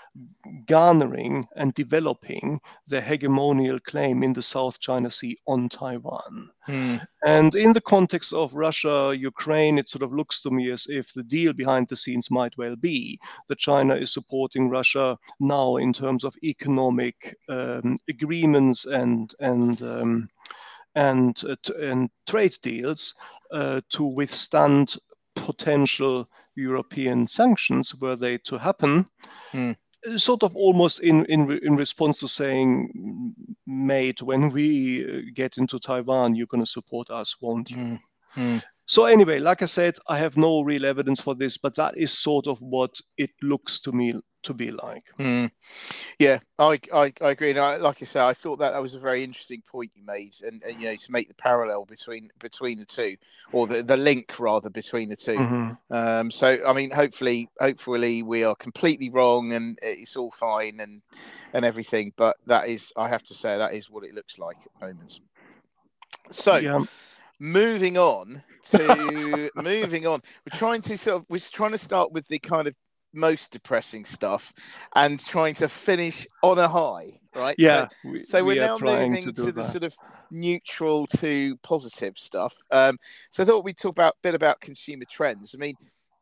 garnering 0.67 1.47
and 1.55 1.73
developing 1.73 2.59
their 2.87 3.01
hegemonial 3.01 3.81
claim 3.83 4.23
in 4.23 4.33
the 4.33 4.41
South 4.41 4.79
China 4.79 5.09
Sea 5.09 5.37
on 5.47 5.69
Taiwan. 5.69 6.49
Mm. 6.67 7.05
And 7.25 7.55
in 7.55 7.73
the 7.73 7.81
context 7.81 8.33
of 8.33 8.53
Russia, 8.53 9.15
Ukraine, 9.17 9.77
it 9.77 9.89
sort 9.89 10.03
of 10.03 10.13
looks 10.13 10.41
to 10.41 10.51
me 10.51 10.71
as 10.71 10.87
if 10.89 11.13
the 11.13 11.23
deal 11.23 11.53
behind 11.53 11.87
the 11.87 11.95
scenes 11.95 12.29
might 12.29 12.57
well 12.57 12.75
be 12.75 13.19
that 13.47 13.57
China 13.57 13.95
is 13.95 14.11
supporting 14.13 14.69
Russia 14.69 15.17
now 15.39 15.77
in 15.77 15.93
terms 15.93 16.23
of 16.23 16.35
economic 16.43 17.37
um, 17.49 17.97
agreements 18.09 18.85
and 18.85 19.33
and 19.39 19.81
um, 19.81 20.29
and 20.95 21.43
uh, 21.47 21.55
and 21.81 22.09
trade 22.25 22.55
deals 22.61 23.13
uh, 23.51 23.81
to 23.89 24.03
withstand 24.03 24.95
potential 25.35 26.29
European 26.55 27.27
sanctions 27.27 27.95
were 27.95 28.15
they 28.15 28.37
to 28.39 28.57
happen. 28.57 29.05
Hmm. 29.51 29.71
Sort 30.17 30.43
of 30.43 30.55
almost 30.55 30.99
in, 30.99 31.25
in 31.25 31.51
in 31.63 31.75
response 31.75 32.19
to 32.19 32.27
saying, 32.27 33.33
mate, 33.65 34.21
when 34.21 34.51
we 34.51 35.03
uh, 35.03 35.21
get 35.33 35.57
into 35.57 35.79
Taiwan, 35.79 36.35
you're 36.35 36.47
going 36.47 36.63
to 36.63 36.69
support 36.69 37.09
us, 37.09 37.35
won't 37.41 37.71
you? 37.71 37.77
Mm. 37.77 37.99
Mm. 38.35 38.63
So 38.87 39.05
anyway, 39.05 39.39
like 39.39 39.61
I 39.61 39.65
said, 39.65 39.97
I 40.07 40.17
have 40.17 40.37
no 40.37 40.61
real 40.61 40.85
evidence 40.85 41.19
for 41.19 41.33
this, 41.33 41.57
but 41.57 41.75
that 41.75 41.97
is 41.97 42.17
sort 42.17 42.47
of 42.47 42.61
what 42.61 42.99
it 43.17 43.31
looks 43.41 43.79
to 43.81 43.91
me 43.91 44.13
to 44.43 44.53
be 44.53 44.71
like. 44.71 45.03
Mm. 45.19 45.49
Yeah, 46.19 46.39
I, 46.59 46.79
I, 46.93 47.11
I 47.19 47.31
agree. 47.31 47.49
And 47.49 47.59
I, 47.59 47.77
like 47.77 48.01
I 48.01 48.05
say, 48.05 48.19
I 48.19 48.33
thought 48.33 48.59
that 48.59 48.73
that 48.73 48.81
was 48.81 48.93
a 48.93 48.99
very 48.99 49.23
interesting 49.23 49.63
point 49.69 49.91
you 49.95 50.03
made, 50.05 50.33
and, 50.41 50.61
and 50.63 50.79
you 50.79 50.87
know 50.87 50.95
to 50.95 51.11
make 51.11 51.27
the 51.27 51.33
parallel 51.33 51.85
between 51.85 52.29
between 52.39 52.79
the 52.79 52.85
two, 52.85 53.17
or 53.51 53.65
the, 53.65 53.81
the 53.81 53.97
link 53.97 54.39
rather 54.39 54.69
between 54.69 55.09
the 55.09 55.15
2 55.15 55.37
Mhm. 55.37 55.77
Um, 55.91 56.31
so 56.31 56.59
I 56.65 56.73
mean, 56.73 56.91
hopefully, 56.91 57.49
hopefully 57.59 58.23
we 58.23 58.43
are 58.43 58.55
completely 58.55 59.09
wrong 59.09 59.53
and 59.53 59.77
it's 59.81 60.15
all 60.15 60.31
fine 60.31 60.79
and 60.79 61.01
and 61.53 61.65
everything. 61.65 62.13
But 62.15 62.37
that 62.47 62.67
is, 62.67 62.91
I 62.95 63.07
have 63.09 63.23
to 63.23 63.33
say, 63.33 63.57
that 63.57 63.73
is 63.73 63.89
what 63.89 64.03
it 64.03 64.13
looks 64.13 64.37
like 64.37 64.57
at 64.65 64.81
moments. 64.81 65.19
So 66.31 66.57
yeah. 66.57 66.83
Moving 67.39 67.97
on 67.97 68.41
to 68.71 69.49
moving 69.55 70.07
on 70.07 70.21
we're 70.45 70.57
trying 70.57 70.81
to 70.81 70.97
sort 70.97 71.17
of 71.17 71.25
we're 71.29 71.39
trying 71.39 71.71
to 71.71 71.77
start 71.77 72.11
with 72.11 72.27
the 72.27 72.39
kind 72.39 72.67
of 72.67 72.73
most 73.13 73.51
depressing 73.51 74.03
stuff 74.05 74.51
and 74.95 75.19
trying 75.25 75.53
to 75.53 75.69
finish 75.69 76.27
on 76.43 76.59
a 76.59 76.67
high 76.67 77.07
right 77.35 77.55
Yeah. 77.57 77.87
so, 78.03 78.09
we- 78.09 78.25
so 78.25 78.43
we 78.43 78.55
we're 78.55 78.63
are 78.63 78.77
now 78.79 78.99
moving 78.99 79.23
to 79.23 79.31
to, 79.33 79.41
the 79.43 79.51
that. 79.53 79.71
sort 79.71 79.83
of 79.83 79.95
neutral 80.31 81.07
to 81.17 81.55
positive 81.57 82.17
stuff 82.17 82.53
um 82.71 82.97
so 83.31 83.43
i 83.43 83.45
thought 83.45 83.63
we'd 83.63 83.77
talk 83.77 83.91
about 83.91 84.13
a 84.13 84.17
bit 84.23 84.35
about 84.35 84.59
consumer 84.59 85.05
trends 85.09 85.53
i 85.53 85.57
mean 85.57 85.75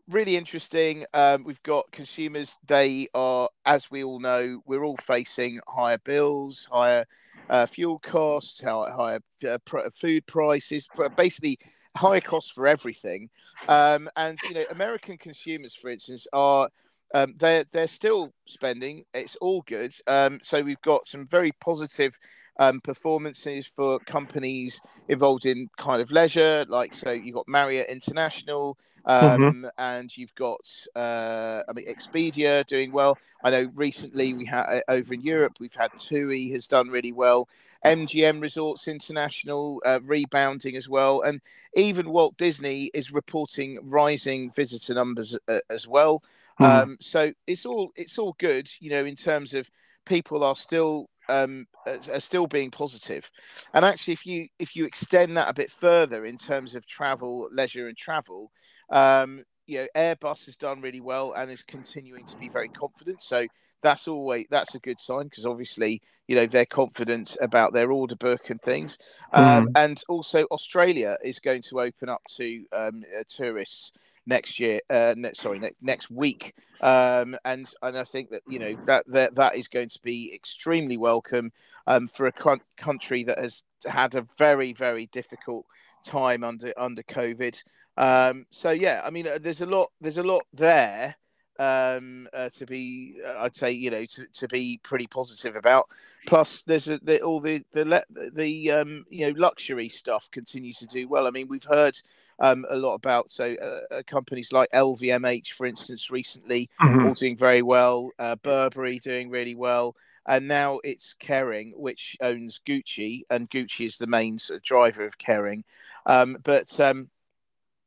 really 0.10 0.36
interesting 0.36 1.06
um 1.13 1.43
we've 1.45 1.63
got 1.63 1.89
consumers 1.93 2.54
they 2.67 3.08
are 3.13 3.47
as 3.65 3.89
we 3.89 4.04
all 4.04 4.19
know 4.19 4.62
we're 4.65 4.84
all 4.84 4.97
facing 4.97 5.60
higher 5.67 5.97
bills 5.99 6.67
higher 6.69 7.06
uh, 7.49 7.65
fuel 7.65 7.99
costs, 7.99 8.62
higher 8.62 9.19
uh, 9.47 9.58
pr- 9.65 9.89
food 9.93 10.25
prices, 10.25 10.88
basically 11.15 11.60
higher 11.95 12.21
costs 12.21 12.51
for 12.51 12.67
everything. 12.67 13.29
Um, 13.67 14.10
and 14.15 14.38
you 14.49 14.56
know, 14.56 14.65
American 14.71 15.17
consumers, 15.17 15.75
for 15.75 15.89
instance, 15.89 16.27
are 16.34 16.69
um, 17.13 17.36
they're 17.39 17.65
they're 17.71 17.88
still 17.88 18.34
spending. 18.47 19.06
It's 19.13 19.36
all 19.38 19.63
good. 19.67 19.93
Um, 20.08 20.39
so 20.43 20.62
we've 20.62 20.82
got 20.82 21.08
some 21.08 21.28
very 21.28 21.52
positive 21.60 22.17
um, 22.60 22.82
performances 22.82 23.71
for 23.76 23.99
companies 23.99 24.82
involved 25.10 25.45
in 25.45 25.69
kind 25.78 26.02
of 26.02 26.12
leisure, 26.12 26.65
like 26.67 26.95
so 26.95 27.12
you've 27.12 27.36
got 27.36 27.47
Marriott 27.47 27.89
International. 27.89 28.78
Um, 29.06 29.69
and 29.78 30.15
you've 30.15 30.34
got, 30.36 30.62
uh, 30.95 31.62
I 31.67 31.73
mean, 31.73 31.88
Expedia 31.88 32.65
doing 32.67 32.93
well. 32.93 33.17
I 33.43 33.49
know 33.49 33.69
recently 33.76 34.34
we 34.34 34.45
had 34.45 34.82
over 34.88 35.13
in 35.13 35.21
Europe, 35.21 35.58
we've 35.60 35.76
had 35.76 35.91
TUI 35.99 36.49
has 36.52 36.69
done 36.69 36.88
really 36.88 37.12
well. 37.12 37.49
MGM 37.86 38.41
Resorts 38.41 38.88
International 38.88 39.82
uh, 39.86 39.99
rebounding 40.04 40.78
as 40.78 40.88
well, 40.88 41.21
and 41.21 41.41
even 41.76 42.12
Walt 42.12 42.38
Disney 42.38 42.89
is 42.93 43.12
reporting 43.12 43.78
rising 43.84 44.52
visitor 44.52 44.93
numbers 44.93 45.38
uh, 45.49 45.60
as 45.69 45.86
well. 45.86 46.23
Mhm. 46.59 46.83
Um, 46.83 46.97
so 47.01 47.31
it's 47.47 47.65
all 47.65 47.91
it's 47.95 48.17
all 48.17 48.35
good, 48.39 48.69
you 48.79 48.89
know, 48.89 49.05
in 49.05 49.15
terms 49.15 49.53
of 49.53 49.69
people 50.05 50.43
are 50.43 50.55
still 50.55 51.09
um, 51.29 51.65
are 51.85 52.19
still 52.19 52.47
being 52.47 52.71
positive. 52.71 53.29
And 53.73 53.85
actually, 53.85 54.13
if 54.13 54.25
you 54.25 54.47
if 54.59 54.75
you 54.75 54.85
extend 54.85 55.37
that 55.37 55.49
a 55.49 55.53
bit 55.53 55.71
further 55.71 56.25
in 56.25 56.37
terms 56.37 56.75
of 56.75 56.85
travel, 56.87 57.49
leisure, 57.51 57.87
and 57.87 57.97
travel, 57.97 58.51
um, 58.89 59.43
you 59.67 59.79
know, 59.79 59.87
Airbus 59.95 60.45
has 60.45 60.55
done 60.57 60.81
really 60.81 61.01
well 61.01 61.33
and 61.33 61.49
is 61.51 61.63
continuing 61.63 62.25
to 62.25 62.37
be 62.37 62.49
very 62.49 62.69
confident. 62.69 63.21
So 63.23 63.47
that's 63.81 64.07
always 64.07 64.45
that's 64.49 64.75
a 64.75 64.79
good 64.79 64.99
sign 64.99 65.25
because 65.25 65.45
obviously 65.45 66.01
you 66.27 66.35
know 66.35 66.45
they're 66.47 66.65
confident 66.65 67.35
about 67.41 67.73
their 67.73 67.91
order 67.91 68.15
book 68.15 68.49
and 68.49 68.61
things. 68.61 68.97
Um, 69.33 69.67
and 69.75 70.01
also 70.09 70.43
Australia 70.51 71.17
is 71.23 71.39
going 71.39 71.61
to 71.69 71.81
open 71.81 72.09
up 72.09 72.21
to 72.37 72.63
um, 72.73 73.03
uh, 73.17 73.23
tourists 73.29 73.91
next 74.25 74.59
year. 74.59 74.79
Uh, 74.89 75.13
ne- 75.17 75.33
sorry, 75.33 75.59
ne- 75.59 75.75
next 75.81 76.09
week. 76.09 76.53
Um, 76.81 77.38
and 77.45 77.71
and 77.81 77.97
I 77.97 78.03
think 78.03 78.29
that 78.31 78.41
you 78.47 78.59
know 78.59 78.77
that 78.86 79.05
that 79.07 79.36
that 79.36 79.55
is 79.55 79.67
going 79.67 79.89
to 79.89 79.99
be 80.03 80.33
extremely 80.33 80.97
welcome 80.97 81.51
um, 81.88 82.07
for 82.07 82.27
a 82.27 82.31
coun- 82.31 82.62
country 82.77 83.23
that 83.25 83.39
has 83.39 83.63
had 83.86 84.15
a 84.15 84.25
very 84.38 84.73
very 84.73 85.07
difficult 85.07 85.65
time 86.05 86.43
under 86.43 86.73
under 86.77 87.03
COVID. 87.03 87.62
Um, 87.97 88.45
so 88.51 88.71
yeah, 88.71 89.01
I 89.03 89.09
mean, 89.09 89.27
uh, 89.27 89.39
there's 89.41 89.62
a 89.62 89.65
lot 89.65 89.91
there's 90.01 90.17
a 90.17 90.23
lot 90.23 90.43
there 90.53 91.15
um 91.59 92.27
uh, 92.33 92.49
to 92.49 92.65
be 92.65 93.15
uh, 93.25 93.39
i'd 93.43 93.55
say 93.55 93.71
you 93.71 93.91
know 93.91 94.05
to, 94.05 94.25
to 94.33 94.47
be 94.47 94.79
pretty 94.83 95.07
positive 95.07 95.55
about 95.55 95.87
plus 96.25 96.63
there's 96.65 96.87
a, 96.87 96.97
the, 97.03 97.21
all 97.21 97.39
the 97.39 97.63
the 97.73 97.85
le- 97.85 98.31
the 98.33 98.71
um 98.71 99.05
you 99.09 99.27
know 99.27 99.33
luxury 99.39 99.87
stuff 99.89 100.29
continues 100.31 100.77
to 100.77 100.87
do 100.87 101.07
well 101.07 101.27
i 101.27 101.29
mean 101.31 101.47
we've 101.47 101.63
heard 101.63 101.95
um 102.39 102.65
a 102.71 102.75
lot 102.75 102.95
about 102.95 103.29
so 103.29 103.55
uh, 103.61 103.95
uh, 103.95 104.01
companies 104.07 104.51
like 104.51 104.69
lvmh 104.71 105.53
for 105.53 105.65
instance 105.65 106.09
recently 106.09 106.69
Mhm. 106.81 107.03
all 107.03 107.13
doing 107.13 107.37
very 107.37 107.61
well 107.61 108.09
uh, 108.19 108.35
burberry 108.37 108.99
doing 108.99 109.29
really 109.29 109.55
well 109.55 109.95
and 110.25 110.47
now 110.47 110.79
it's 110.85 111.15
Kering, 111.21 111.75
which 111.75 112.15
owns 112.21 112.61
Gucci, 112.65 113.23
and 113.29 113.49
Gucci 113.49 113.85
is 113.87 113.97
the 113.97 114.07
main 114.07 114.39
sort 114.39 114.57
of 114.59 114.63
driver 114.63 115.05
of 115.05 115.17
Kering. 115.17 115.63
Um, 116.05 116.37
but 116.43 116.79
um, 116.79 117.09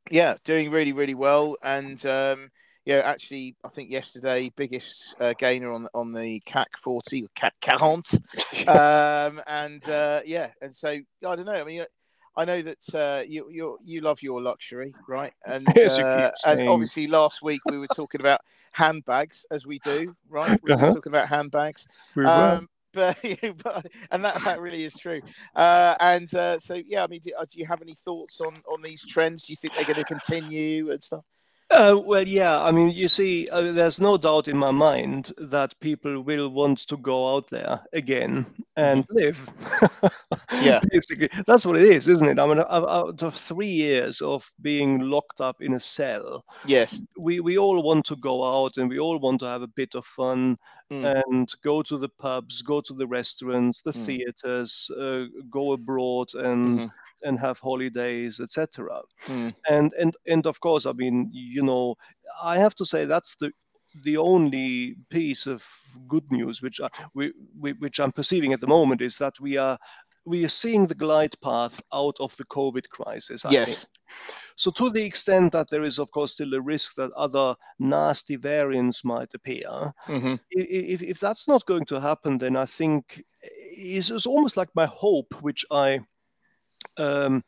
yeah, 0.09 0.35
doing 0.43 0.71
really, 0.71 0.93
really 0.93 1.15
well. 1.15 1.57
And 1.63 2.03
um, 2.05 2.49
yeah, 2.87 3.01
actually, 3.03 3.53
I 3.65 3.67
think 3.67 3.91
yesterday 3.91 4.49
biggest 4.55 5.13
uh, 5.19 5.33
gainer 5.37 5.73
on 5.73 5.89
on 5.93 6.13
the 6.13 6.41
CAC 6.47 6.67
40 6.77 7.25
or 7.25 7.27
CAC 7.35 7.79
40. 7.79 8.17
Um, 8.67 9.41
and 9.47 9.87
uh, 9.89 10.21
yeah, 10.25 10.51
and 10.61 10.73
so 10.75 10.89
I 10.89 11.01
don't 11.35 11.45
know. 11.45 11.51
I 11.51 11.63
mean, 11.65 11.85
I 12.37 12.45
know 12.45 12.61
that 12.61 12.95
uh, 12.95 13.23
you 13.27 13.49
you 13.51 13.77
you 13.83 13.99
love 14.01 14.21
your 14.21 14.41
luxury, 14.41 14.95
right? 15.05 15.33
And 15.45 15.67
uh, 15.67 16.31
and 16.45 16.69
obviously 16.69 17.07
last 17.07 17.41
week 17.41 17.61
we 17.67 17.77
were 17.77 17.87
talking 17.87 18.21
about 18.21 18.39
handbags, 18.71 19.45
as 19.51 19.65
we 19.65 19.79
do, 19.79 20.15
right? 20.29 20.57
We 20.63 20.71
were 20.71 20.75
Uh-huh. 20.75 20.93
talking 20.93 21.11
about 21.11 21.27
handbags. 21.27 21.87
We 22.15 22.23
were. 22.23 22.57
Um, 22.57 22.69
but, 22.93 23.17
but 23.63 23.85
and 24.11 24.23
that, 24.23 24.43
that 24.45 24.61
really 24.61 24.85
is 24.85 24.95
true. 24.95 25.21
Uh, 25.55 25.95
and 25.99 26.33
uh, 26.33 26.57
so 26.59 26.75
yeah, 26.75 27.03
I 27.03 27.07
mean, 27.07 27.21
do, 27.21 27.31
uh, 27.37 27.45
do 27.51 27.59
you 27.59 27.65
have 27.65 27.81
any 27.81 27.95
thoughts 27.95 28.39
on 28.39 28.53
on 28.71 28.81
these 28.81 29.03
trends? 29.03 29.43
Do 29.43 29.51
you 29.51 29.57
think 29.57 29.73
they're 29.75 29.83
going 29.83 29.95
to 29.97 30.05
continue 30.05 30.91
and 30.91 31.03
stuff? 31.03 31.25
Uh, 31.69 31.99
well, 32.05 32.25
yeah. 32.25 32.61
I 32.63 32.71
mean, 32.71 32.91
you 32.91 33.09
see, 33.09 33.47
uh, 33.49 33.73
there's 33.73 33.99
no 33.99 34.17
doubt 34.17 34.47
in 34.47 34.57
my 34.57 34.71
mind 34.71 35.31
that 35.37 35.77
people 35.81 36.21
will 36.21 36.49
want 36.49 36.79
to 36.87 36.97
go 36.97 37.35
out 37.35 37.49
there 37.49 37.81
again 37.91 38.45
and 38.77 39.05
live. 39.09 39.37
Yeah. 40.61 40.79
basically, 40.91 41.29
that's 41.45 41.65
what 41.65 41.75
it 41.75 41.83
is, 41.83 42.07
isn't 42.07 42.27
it? 42.27 42.39
I 42.39 42.45
mean, 42.47 42.59
out 42.59 42.87
out 42.89 43.21
of 43.23 43.35
three 43.35 43.67
years 43.67 44.21
of 44.21 44.49
being 44.61 44.99
locked 45.01 45.41
up 45.41 45.61
in 45.61 45.73
a 45.73 45.79
cell, 45.79 46.45
Yes. 46.63 46.99
we 47.17 47.41
we 47.41 47.57
all 47.57 47.83
want 47.83 48.05
to 48.05 48.15
go 48.15 48.43
out 48.43 48.77
and 48.77 48.89
we 48.89 48.99
all 48.99 49.19
want 49.19 49.39
to 49.41 49.47
have 49.47 49.61
a 49.61 49.67
bit 49.67 49.93
of 49.95 50.05
fun 50.05 50.57
Mm. 50.91 51.13
and 51.15 51.53
go 51.63 51.81
to 51.83 51.97
the 51.97 52.09
pubs, 52.09 52.61
go 52.61 52.81
to 52.81 52.93
the 52.93 53.07
restaurants, 53.07 53.81
the 53.81 53.93
Mm. 53.93 53.93
theaters, 53.93 54.89
uh, 54.99 55.25
go 55.49 55.73
abroad 55.73 56.27
and 56.35 56.81
Mhm. 56.81 56.91
and 57.23 57.39
have 57.39 57.59
holidays, 57.59 58.39
etc 58.39 59.01
Mm. 59.27 59.53
and 59.69 59.93
and 59.99 60.15
and 60.27 60.45
of 60.45 60.59
course 60.59 60.85
i 60.85 60.91
mean 60.93 61.29
you 61.31 61.61
know 61.63 61.95
i 62.43 62.57
have 62.57 62.75
to 62.75 62.85
say 62.85 63.05
that's 63.05 63.35
the 63.37 63.51
the 64.03 64.17
only 64.17 64.95
piece 65.09 65.45
of 65.47 65.63
good 66.07 66.23
news 66.31 66.61
which 66.61 66.79
I, 66.81 66.89
we, 67.13 67.33
we, 67.59 67.73
which 67.73 67.99
i'm 67.99 68.11
perceiving 68.11 68.53
at 68.53 68.59
the 68.61 68.67
moment 68.67 69.01
is 69.01 69.17
that 69.17 69.39
we 69.39 69.57
are 69.57 69.77
we 70.27 70.45
are 70.45 70.49
seeing 70.63 70.87
the 70.87 70.95
glide 70.95 71.35
path 71.41 71.81
out 71.93 72.15
of 72.19 72.35
the 72.37 72.45
covid 72.45 72.89
crisis 72.89 73.45
I 73.45 73.55
think. 73.55 73.79
Yes. 73.79 73.85
so 74.55 74.71
to 74.71 74.89
the 74.89 75.03
extent 75.03 75.51
that 75.53 75.69
there 75.69 75.83
is 75.85 75.99
of 75.99 76.11
course 76.11 76.33
still 76.33 76.53
a 76.53 76.61
risk 76.61 76.95
that 76.95 77.11
other 77.13 77.55
nasty 77.79 78.35
variants 78.35 79.03
might 79.03 79.33
appear 79.33 79.93
hmm 80.07 80.35
i- 80.57 80.71
if, 80.95 81.01
if 81.01 81.19
that's 81.19 81.47
not 81.47 81.65
going 81.65 81.85
to 81.85 81.99
happen 82.01 82.37
then 82.37 82.55
i 82.55 82.65
think 82.65 83.23
it's, 83.41 84.09
it's 84.11 84.27
almost 84.27 84.57
like 84.57 84.69
my 84.75 84.85
hope 84.85 85.33
which 85.41 85.65
i 85.71 85.99
um, 86.97 87.43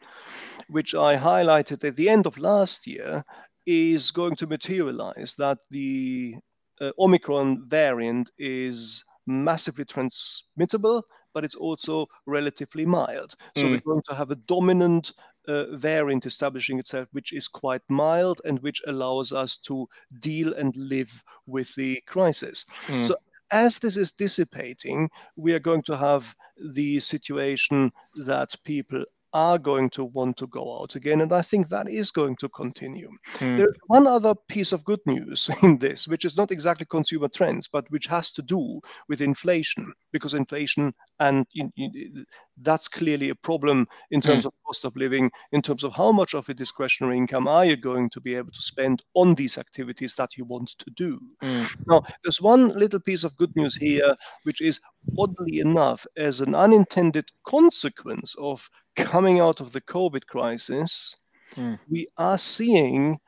which 0.69 0.93
I 0.95 1.15
highlighted 1.15 1.83
at 1.83 1.95
the 1.95 2.09
end 2.09 2.27
of 2.27 2.37
last 2.37 2.87
year, 2.87 3.23
is 3.65 4.11
going 4.11 4.35
to 4.37 4.47
materialize 4.47 5.35
that 5.37 5.59
the 5.71 6.35
uh, 6.81 6.91
Omicron 6.99 7.67
variant 7.67 8.31
is 8.37 9.03
massively 9.27 9.85
transmittable, 9.85 11.03
but 11.33 11.43
it's 11.43 11.55
also 11.55 12.07
relatively 12.25 12.85
mild. 12.85 13.35
So 13.55 13.67
Mm. 13.67 13.69
we're 13.69 13.81
going 13.85 14.03
to 14.09 14.15
have 14.15 14.31
a 14.31 14.35
dominant 14.35 15.11
uh, 15.47 15.75
variant 15.75 16.25
establishing 16.25 16.79
itself, 16.79 17.07
which 17.11 17.33
is 17.33 17.47
quite 17.47 17.81
mild 17.89 18.41
and 18.45 18.59
which 18.59 18.81
allows 18.87 19.31
us 19.31 19.57
to 19.57 19.87
deal 20.19 20.53
and 20.53 20.75
live 20.75 21.23
with 21.45 21.73
the 21.75 22.01
crisis. 22.07 22.65
Mm. 22.87 23.05
So 23.05 23.15
as 23.51 23.79
this 23.79 23.97
is 23.97 24.11
dissipating, 24.11 25.09
we 25.35 25.53
are 25.53 25.59
going 25.59 25.83
to 25.83 25.97
have 25.97 26.35
the 26.57 26.99
situation 26.99 27.91
that 28.25 28.55
people 28.63 29.03
are 29.33 29.57
going 29.57 29.89
to 29.91 30.05
want 30.05 30.37
to 30.37 30.47
go 30.47 30.81
out 30.81 30.95
again. 30.95 31.21
And 31.21 31.31
I 31.33 31.41
think 31.41 31.67
that 31.69 31.89
is 31.89 32.11
going 32.11 32.35
to 32.37 32.49
continue. 32.49 33.09
Mm. 33.35 33.57
There's 33.57 33.75
one 33.87 34.07
other 34.07 34.33
piece 34.47 34.71
of 34.71 34.83
good 34.83 34.99
news 35.05 35.49
in 35.63 35.77
this, 35.77 36.07
which 36.07 36.25
is 36.25 36.37
not 36.37 36.51
exactly 36.51 36.85
consumer 36.89 37.27
trends, 37.27 37.67
but 37.71 37.89
which 37.91 38.07
has 38.07 38.31
to 38.33 38.41
do 38.41 38.79
with 39.07 39.21
inflation, 39.21 39.85
because 40.11 40.33
inflation 40.33 40.93
and 41.19 41.45
you- 41.53 41.71
you- 41.75 42.25
that's 42.61 42.87
clearly 42.89 43.29
a 43.29 43.35
problem 43.35 43.87
in 44.11 44.19
terms 44.19 44.45
of 44.45 44.53
cost 44.65 44.83
of 44.83 44.95
living, 44.97 45.31
in 45.53 45.61
terms 45.61 45.83
of 45.85 45.93
how 45.93 46.11
much 46.11 46.33
of 46.33 46.45
your 46.47 46.55
discretionary 46.55 47.15
income 47.17 47.47
are 47.47 47.65
you 47.65 47.77
going 47.77 48.09
to 48.09 48.19
be 48.19 48.35
able 48.35 48.51
to 48.51 48.61
spend 48.61 49.01
on 49.13 49.33
these 49.35 49.57
activities 49.57 50.13
that 50.15 50.35
you 50.37 50.43
want 50.43 50.69
to 50.77 50.89
do. 50.91 51.19
Mm. 51.41 51.77
Now, 51.87 52.03
there's 52.23 52.41
one 52.41 52.69
little 52.69 52.99
piece 52.99 53.23
of 53.23 53.35
good 53.37 53.55
news 53.55 53.75
here, 53.75 54.13
which 54.43 54.59
is 54.61 54.81
oddly 55.17 55.59
enough, 55.59 56.05
as 56.17 56.41
an 56.41 56.53
unintended 56.53 57.29
consequence 57.45 58.35
of 58.39 58.69
coming 58.95 59.39
out 59.39 59.59
of 59.61 59.71
the 59.71 59.81
COVID 59.81 60.25
crisis, 60.27 61.15
Mm. 61.55 61.79
we 61.89 62.07
are 62.17 62.37
seeing 62.37 63.19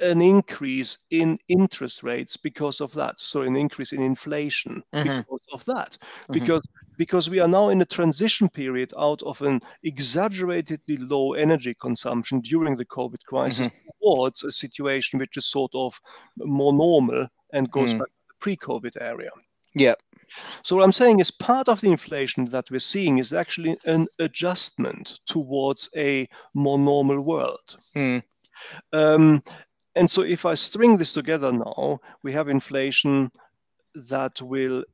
an 0.00 0.20
increase 0.20 0.98
in 1.10 1.38
interest 1.46 2.02
rates 2.02 2.36
because 2.36 2.80
of 2.80 2.92
that. 2.94 3.14
So 3.18 3.42
an 3.42 3.54
increase 3.56 3.92
in 3.92 4.02
inflation 4.02 4.82
Mhm. 4.92 5.18
because 5.18 5.46
of 5.52 5.64
that. 5.66 5.96
Mhm. 6.28 6.34
Because 6.34 6.62
because 6.96 7.28
we 7.28 7.40
are 7.40 7.48
now 7.48 7.70
in 7.70 7.80
a 7.80 7.84
transition 7.84 8.48
period 8.48 8.92
out 8.96 9.20
of 9.22 9.42
an 9.42 9.60
exaggeratedly 9.82 10.96
low 10.96 11.32
energy 11.34 11.74
consumption 11.74 12.40
during 12.40 12.76
the 12.76 12.84
COVID 12.84 13.22
crisis 13.24 13.68
towards 14.00 14.44
a 14.44 14.52
situation 14.52 15.18
which 15.18 15.36
is 15.36 15.46
sort 15.46 15.72
of 15.74 16.00
more 16.36 16.72
normal 16.72 17.26
and 17.52 17.70
goes 17.70 17.94
Mm. 17.94 17.98
back 18.00 18.08
to 18.08 18.14
the 18.28 18.34
pre-COVID 18.40 18.96
area. 19.00 19.30
Yeah. 19.74 19.94
So 20.62 20.76
what 20.76 20.84
I'm 20.84 20.92
saying 20.92 21.20
is 21.20 21.30
part 21.30 21.68
of 21.68 21.80
the 21.80 21.90
inflation 21.90 22.44
that 22.46 22.70
we're 22.70 22.80
seeing 22.80 23.18
is 23.18 23.32
actually 23.32 23.76
an 23.84 24.06
adjustment 24.18 25.20
towards 25.26 25.88
a 25.96 26.28
more 26.54 26.78
normal 26.78 27.20
world. 27.20 27.76
Mm. 27.96 28.22
Um, 28.92 29.42
and 29.94 30.10
so 30.10 30.22
if 30.22 30.44
I 30.44 30.54
string 30.54 30.96
this 30.96 31.12
together 31.12 31.52
now, 31.52 32.00
we 32.22 32.32
have 32.32 32.48
inflation 32.48 33.30
that 34.08 34.40
will 34.42 34.84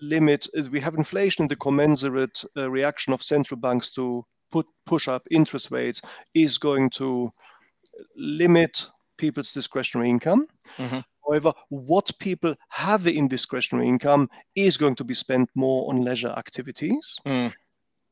limit, 0.00 0.48
we 0.70 0.80
have 0.80 0.94
inflation 0.94 1.42
in 1.42 1.48
the 1.48 1.56
commensurate 1.56 2.42
uh, 2.56 2.70
reaction 2.70 3.12
of 3.12 3.22
central 3.22 3.60
banks 3.60 3.92
to 3.92 4.24
put 4.50 4.66
push 4.86 5.08
up 5.08 5.26
interest 5.30 5.70
rates 5.70 6.00
is 6.34 6.56
going 6.56 6.88
to 6.88 7.30
limit 8.16 8.86
people's 9.18 9.52
discretionary 9.52 10.08
income. 10.08 10.44
Mhm. 10.78 11.04
However, 11.28 11.52
what 11.68 12.10
people 12.18 12.54
have 12.70 13.06
in 13.06 13.28
discretionary 13.28 13.86
income 13.88 14.28
is 14.54 14.76
going 14.76 14.94
to 14.96 15.04
be 15.04 15.14
spent 15.14 15.50
more 15.54 15.88
on 15.90 16.02
leisure 16.02 16.34
activities. 16.36 17.16
Mm. 17.26 17.52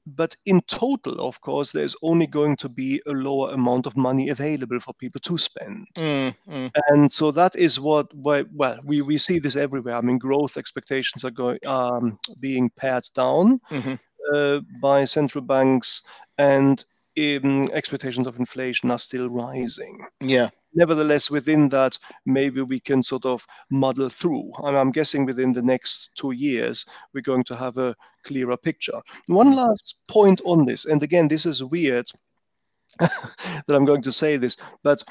But 0.09 0.37
in 0.44 0.61
total, 0.68 1.26
of 1.26 1.40
course, 1.40 1.72
there's 1.72 1.96
only 2.02 2.29
going 2.29 2.57
to 2.59 2.68
be 2.68 3.02
a 3.07 3.11
lower 3.12 3.50
amount 3.50 3.87
of 3.87 3.96
money 3.96 4.29
available 4.29 4.79
for 4.79 4.94
people 4.94 5.20
to 5.22 5.37
spend. 5.37 5.88
Mm. 5.96 6.35
Mm. 6.48 6.70
And 6.88 7.12
so 7.12 7.33
that 7.33 7.57
is 7.57 7.81
what, 7.81 8.07
well, 8.14 8.79
we, 8.85 9.02
we 9.02 9.18
see 9.18 9.40
this 9.40 9.57
everywhere. 9.57 9.96
I 9.96 10.02
mean, 10.02 10.18
growth 10.18 10.57
expectations 10.57 11.24
are 11.24 11.33
going 11.33 11.59
um, 11.66 12.18
being 12.38 12.70
pared 12.76 13.09
down 13.14 13.61
Mhm. 13.70 13.98
uh, 14.33 14.61
by 14.81 15.05
central 15.05 15.42
banks, 15.42 16.02
and 16.38 16.85
um, 17.18 17.68
expectations 17.72 18.26
of 18.26 18.38
inflation 18.38 18.90
are 18.90 18.98
still 18.98 19.29
rising 19.29 20.07
Yeah. 20.20 20.50
Nevertheless, 20.76 21.30
within 21.30 21.68
that, 21.70 21.98
maybe 22.24 22.62
we 22.62 22.78
can 22.78 23.02
sort 23.02 23.24
of 23.24 23.44
muddle 23.70 24.08
through. 24.08 24.52
And 24.62 24.76
I'm 24.76 24.92
guessing 24.92 25.24
within 25.26 25.52
the 25.52 25.62
next 25.62 26.10
two 26.14 26.32
years, 26.32 26.86
we're 27.12 27.22
going 27.22 27.44
to 27.44 27.56
have 27.56 27.76
a 27.78 27.96
clearer 28.24 28.56
picture. 28.56 29.00
One 29.26 29.52
last 29.56 29.96
point 30.06 30.40
on 30.44 30.66
this, 30.66 30.84
and 30.84 31.02
again, 31.02 31.28
this 31.28 31.46
is 31.46 31.64
weird 31.64 32.06
that 32.98 33.76
I'm 33.76 33.84
going 33.84 34.02
to 34.02 34.12
say 34.12 34.36
this, 34.36 34.56
but 34.82 35.02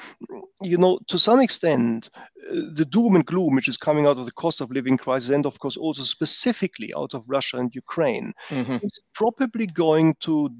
you 0.60 0.76
know, 0.76 0.98
to 1.06 1.18
some 1.18 1.40
extent, 1.40 2.10
the 2.50 2.84
doom 2.84 3.14
and 3.14 3.24
gloom 3.26 3.54
which 3.54 3.68
is 3.68 3.76
coming 3.76 4.06
out 4.06 4.18
of 4.18 4.24
the 4.24 4.32
cost 4.32 4.60
of 4.60 4.70
living 4.70 4.96
crisis, 4.96 5.30
and 5.30 5.46
of 5.46 5.58
course 5.60 5.76
also 5.76 6.02
specifically 6.02 6.92
out 6.96 7.14
of 7.14 7.24
Russia 7.28 7.58
and 7.58 7.74
Ukraine, 7.74 8.32
Mhm. 8.48 8.82
is 8.82 8.98
probably 9.14 9.66
going 9.66 10.16
to 10.20 10.50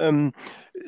um, 0.00 0.32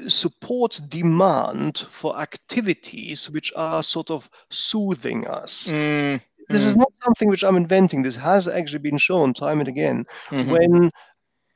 support 0.09 0.81
demand 0.89 1.87
for 1.91 2.19
activities 2.19 3.31
which 3.31 3.53
are 3.57 3.83
sort 3.83 4.11
of 4.11 4.29
soothing 4.51 5.27
us. 5.27 5.69
Mm. 5.71 6.21
This 6.49 6.65
is 6.65 6.75
Mm. 6.75 6.79
not 6.79 6.93
something 7.05 7.29
which 7.29 7.45
I'm 7.45 7.57
inventing. 7.57 8.03
This 8.03 8.17
has 8.17 8.49
actually 8.49 8.81
been 8.81 8.99
shown 8.99 9.33
time 9.35 9.61
and 9.61 9.69
again. 9.69 10.05
Mhm. 10.31 10.51
When 10.51 10.91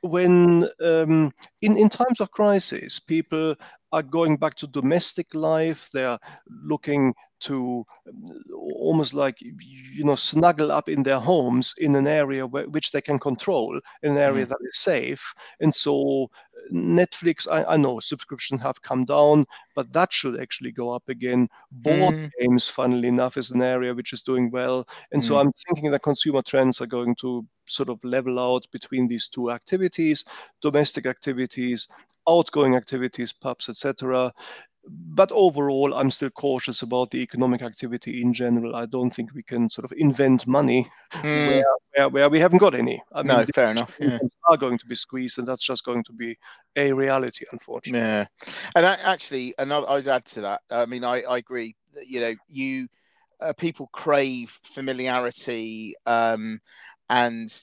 when 0.01 0.69
um, 0.85 1.33
in, 1.61 1.75
in 1.75 1.89
times 1.89 2.21
of 2.21 2.31
crisis, 2.31 2.99
people 2.99 3.55
are 3.91 4.03
going 4.03 4.37
back 4.37 4.55
to 4.55 4.67
domestic 4.67 5.33
life. 5.33 5.89
They're 5.91 6.19
looking 6.47 7.13
to 7.39 7.83
almost 8.53 9.13
like 9.13 9.35
you 9.41 10.03
know 10.03 10.15
snuggle 10.15 10.71
up 10.71 10.87
in 10.89 11.03
their 11.03 11.19
homes 11.19 11.73
in 11.77 11.95
an 11.95 12.07
area 12.07 12.45
where, 12.45 12.67
which 12.69 12.91
they 12.91 13.01
can 13.01 13.19
control, 13.19 13.79
in 14.03 14.11
an 14.11 14.17
area 14.17 14.45
that 14.45 14.57
is 14.61 14.77
safe. 14.79 15.33
And 15.59 15.73
so 15.73 16.29
Netflix, 16.71 17.47
I, 17.49 17.63
I 17.63 17.77
know 17.77 17.99
subscriptions 17.99 18.61
have 18.61 18.81
come 18.81 19.03
down, 19.03 19.45
but 19.75 19.91
that 19.93 20.11
should 20.11 20.39
actually 20.39 20.71
go 20.71 20.91
up 20.91 21.07
again. 21.09 21.47
Board 21.71 22.15
Mm. 22.15 22.31
games, 22.39 22.69
funnily 22.69 23.07
enough, 23.07 23.37
is 23.37 23.51
an 23.51 23.61
area 23.61 23.93
which 23.93 24.13
is 24.13 24.21
doing 24.21 24.51
well. 24.51 24.87
And 25.11 25.23
so 25.23 25.35
Mm. 25.35 25.41
I'm 25.41 25.51
thinking 25.67 25.91
that 25.91 26.01
consumer 26.03 26.41
trends 26.41 26.81
are 26.81 26.87
going 26.87 27.15
to 27.17 27.45
sort 27.65 27.89
of 27.89 28.03
level 28.03 28.39
out 28.39 28.65
between 28.71 29.07
these 29.07 29.27
two 29.27 29.51
activities 29.51 30.23
domestic 30.61 31.05
activities, 31.05 31.87
outgoing 32.27 32.75
activities, 32.75 33.33
pubs, 33.33 33.69
etc. 33.69 34.31
but 34.89 35.31
overall, 35.31 35.93
I'm 35.93 36.11
still 36.11 36.29
cautious 36.29 36.81
about 36.81 37.11
the 37.11 37.19
economic 37.19 37.61
activity 37.61 38.21
in 38.21 38.33
general. 38.33 38.75
I 38.75 38.85
don't 38.85 39.09
think 39.09 39.33
we 39.33 39.43
can 39.43 39.69
sort 39.69 39.85
of 39.85 39.93
invent 39.97 40.45
money 40.47 40.87
mm. 41.11 41.23
where, 41.23 41.65
where, 41.95 42.09
where, 42.09 42.29
we 42.29 42.39
haven't 42.39 42.59
got 42.59 42.75
any. 42.75 43.01
I 43.11 43.23
no, 43.23 43.37
mean, 43.37 43.47
fair 43.47 43.71
enough. 43.71 43.95
Yeah. 43.99 44.19
Are 44.49 44.57
going 44.57 44.77
to 44.77 44.85
be 44.85 44.95
squeezed, 44.95 45.39
and 45.39 45.47
that's 45.47 45.65
just 45.65 45.83
going 45.83 46.03
to 46.03 46.13
be 46.13 46.35
a 46.75 46.93
reality, 46.93 47.45
unfortunately. 47.51 48.07
Yeah, 48.07 48.25
and 48.75 48.85
I, 48.85 48.93
actually, 48.93 49.53
another 49.57 49.89
I'd 49.89 50.07
add 50.07 50.25
to 50.25 50.41
that. 50.41 50.61
I 50.69 50.85
mean, 50.85 51.03
I, 51.03 51.21
I 51.21 51.37
agree. 51.37 51.75
That, 51.95 52.07
you 52.07 52.21
know, 52.21 52.35
you 52.47 52.87
uh, 53.41 53.53
people 53.53 53.89
crave 53.91 54.57
familiarity 54.63 55.95
um, 56.05 56.59
and 57.09 57.53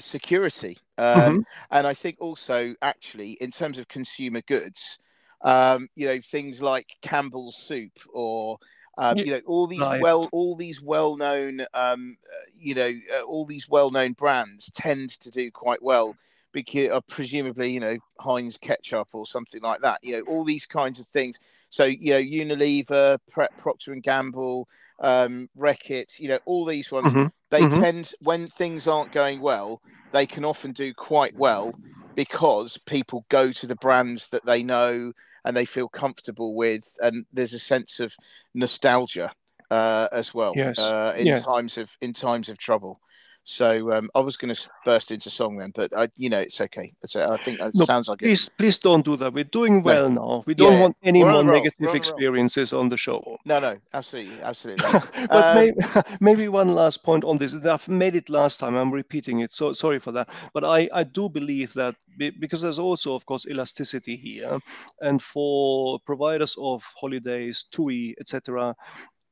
security, 0.00 0.78
um, 0.98 1.16
mm-hmm. 1.16 1.38
and 1.70 1.86
I 1.86 1.94
think 1.94 2.16
also 2.20 2.74
actually 2.82 3.32
in 3.40 3.50
terms 3.50 3.78
of 3.78 3.88
consumer 3.88 4.42
goods 4.46 4.98
um, 5.44 5.88
you 5.94 6.06
know 6.06 6.20
things 6.20 6.60
like 6.60 6.88
Campbell's 7.02 7.56
soup 7.56 7.92
or 8.12 8.58
um, 8.98 9.18
you 9.18 9.26
know 9.26 9.40
all 9.46 9.66
these 9.66 9.80
well 9.80 10.28
all 10.32 10.56
these 10.56 10.80
well 10.80 11.16
known 11.16 11.64
um, 11.74 12.16
you 12.58 12.74
know 12.74 12.90
uh, 13.16 13.22
all 13.22 13.44
these 13.44 13.68
well 13.68 13.90
known 13.90 14.12
brands 14.12 14.70
tend 14.74 15.10
to 15.20 15.30
do 15.30 15.50
quite 15.50 15.82
well 15.82 16.16
because 16.52 16.90
uh, 16.90 17.00
presumably 17.08 17.70
you 17.70 17.80
know 17.80 17.96
Heinz 18.18 18.56
ketchup 18.56 19.08
or 19.12 19.26
something 19.26 19.60
like 19.60 19.82
that 19.82 20.00
you 20.02 20.16
know 20.16 20.22
all 20.22 20.44
these 20.44 20.66
kinds 20.66 20.98
of 20.98 21.06
things 21.08 21.38
so 21.68 21.84
you 21.84 22.12
know 22.14 22.20
Unilever 22.20 23.18
Procter 23.58 23.92
and 23.92 24.02
Gamble 24.02 24.66
um, 25.00 25.50
Reckitt 25.58 26.18
you 26.18 26.28
know 26.28 26.38
all 26.46 26.64
these 26.64 26.90
ones 26.90 27.12
mm-hmm. 27.12 27.26
they 27.50 27.60
mm-hmm. 27.60 27.80
tend 27.82 28.12
when 28.22 28.46
things 28.46 28.86
aren't 28.86 29.12
going 29.12 29.40
well 29.40 29.82
they 30.12 30.24
can 30.24 30.44
often 30.44 30.72
do 30.72 30.94
quite 30.94 31.34
well 31.36 31.74
because 32.14 32.78
people 32.86 33.24
go 33.28 33.52
to 33.52 33.66
the 33.66 33.76
brands 33.76 34.30
that 34.30 34.44
they 34.44 34.62
know 34.62 35.12
and 35.44 35.56
they 35.56 35.66
feel 35.66 35.88
comfortable 35.88 36.54
with, 36.54 36.84
and 37.00 37.26
there's 37.32 37.52
a 37.52 37.58
sense 37.58 38.00
of 38.00 38.14
nostalgia 38.54 39.30
uh, 39.70 40.08
as 40.12 40.32
well 40.32 40.52
yes. 40.56 40.78
uh, 40.78 41.14
in 41.16 41.26
yeah. 41.26 41.38
times 41.38 41.78
of 41.78 41.90
in 42.00 42.12
times 42.12 42.48
of 42.48 42.58
trouble. 42.58 43.00
So 43.46 43.92
um, 43.92 44.10
I 44.14 44.20
was 44.20 44.38
going 44.38 44.54
to 44.54 44.70
burst 44.86 45.10
into 45.10 45.28
song 45.28 45.58
then, 45.58 45.70
but 45.74 45.94
I, 45.94 46.08
you 46.16 46.30
know, 46.30 46.40
it's 46.40 46.62
okay. 46.62 46.94
It's, 47.02 47.14
I 47.14 47.36
think 47.36 47.60
it 47.60 47.74
no, 47.74 47.84
sounds 47.84 48.08
like 48.08 48.20
please, 48.20 48.48
it. 48.48 48.56
Please 48.56 48.78
don't 48.78 49.04
do 49.04 49.16
that. 49.16 49.34
We're 49.34 49.44
doing 49.44 49.82
well 49.82 50.08
no. 50.08 50.22
now. 50.22 50.44
We 50.46 50.54
don't 50.54 50.72
yeah, 50.72 50.80
want 50.80 50.96
any 51.02 51.22
more 51.22 51.44
negative 51.44 51.94
experiences 51.94 52.72
on 52.72 52.88
the 52.88 52.96
show. 52.96 53.36
No, 53.44 53.60
no, 53.60 53.76
absolutely, 53.92 54.40
absolutely. 54.40 54.86
but 55.28 55.44
um, 55.44 55.54
maybe, 55.56 55.76
maybe 56.20 56.48
one 56.48 56.74
last 56.74 57.02
point 57.02 57.22
on 57.22 57.36
this. 57.36 57.54
I've 57.54 57.86
made 57.86 58.16
it 58.16 58.30
last 58.30 58.60
time. 58.60 58.76
I'm 58.76 58.90
repeating 58.90 59.40
it. 59.40 59.52
So 59.52 59.74
sorry 59.74 59.98
for 59.98 60.12
that. 60.12 60.30
But 60.54 60.64
I, 60.64 60.88
I 60.92 61.04
do 61.04 61.28
believe 61.28 61.74
that 61.74 61.96
because 62.16 62.62
there's 62.62 62.78
also, 62.78 63.14
of 63.14 63.26
course, 63.26 63.46
elasticity 63.46 64.16
here, 64.16 64.58
and 65.00 65.22
for 65.22 65.98
providers 66.00 66.56
of 66.58 66.82
holidays, 66.96 67.66
TUI, 67.70 68.14
etc., 68.18 68.74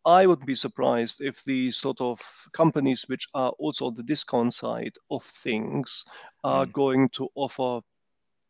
I 0.05 0.27
wouldn't 0.27 0.47
be 0.47 0.55
surprised 0.55 1.21
if 1.21 1.43
the 1.45 1.71
sort 1.71 2.01
of 2.01 2.21
companies 2.53 3.05
which 3.07 3.29
are 3.35 3.51
also 3.59 3.87
on 3.87 3.95
the 3.95 4.03
discount 4.03 4.55
side 4.55 4.95
of 5.11 5.25
things 5.25 6.05
are 6.43 6.67
mm. 6.67 6.73
going 6.73 7.09
to 7.11 7.29
offer 7.35 7.81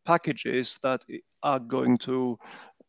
packages 0.06 0.78
that 0.82 1.02
are 1.42 1.60
going 1.60 1.98
to 1.98 2.38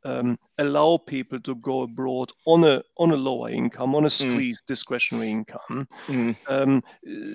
um, 0.05 0.37
allow 0.57 0.97
people 0.97 1.39
to 1.41 1.55
go 1.55 1.83
abroad 1.83 2.31
on 2.45 2.63
a 2.63 2.81
on 2.97 3.11
a 3.11 3.15
lower 3.15 3.49
income, 3.49 3.95
on 3.95 4.05
a 4.05 4.07
mm. 4.07 4.11
squeezed 4.11 4.63
mm. 4.63 4.67
discretionary 4.67 5.31
income, 5.31 5.87
mm. 6.07 6.35
um, 6.47 6.81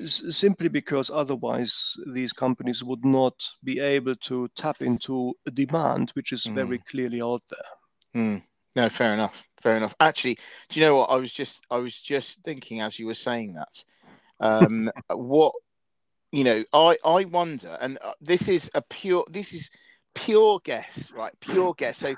simply 0.06 0.68
because 0.68 1.10
otherwise 1.10 1.94
these 2.12 2.32
companies 2.32 2.84
would 2.84 3.04
not 3.04 3.34
be 3.64 3.80
able 3.80 4.14
to 4.16 4.48
tap 4.56 4.82
into 4.82 5.34
a 5.46 5.50
demand 5.50 6.10
which 6.10 6.32
is 6.32 6.44
very 6.44 6.78
mm. 6.78 6.84
clearly 6.86 7.22
out 7.22 7.42
there. 7.50 8.22
Mm. 8.22 8.42
No, 8.76 8.88
fair 8.88 9.14
enough 9.14 9.47
fair 9.62 9.76
enough. 9.76 9.94
Actually, 10.00 10.38
do 10.68 10.80
you 10.80 10.86
know 10.86 10.96
what? 10.96 11.10
I 11.10 11.16
was 11.16 11.32
just 11.32 11.62
I 11.70 11.76
was 11.76 11.94
just 11.94 12.40
thinking 12.42 12.80
as 12.80 12.98
you 12.98 13.06
were 13.06 13.14
saying 13.14 13.54
that. 13.54 13.84
Um, 14.40 14.90
what 15.10 15.54
you 16.32 16.44
know, 16.44 16.64
I 16.72 16.96
I 17.04 17.24
wonder, 17.24 17.76
and 17.80 17.98
uh, 18.02 18.12
this 18.20 18.48
is 18.48 18.70
a 18.74 18.82
pure 18.82 19.24
this 19.30 19.52
is 19.52 19.70
pure 20.14 20.60
guess, 20.64 21.10
right? 21.14 21.32
Pure 21.40 21.74
guess. 21.74 21.98
So 21.98 22.14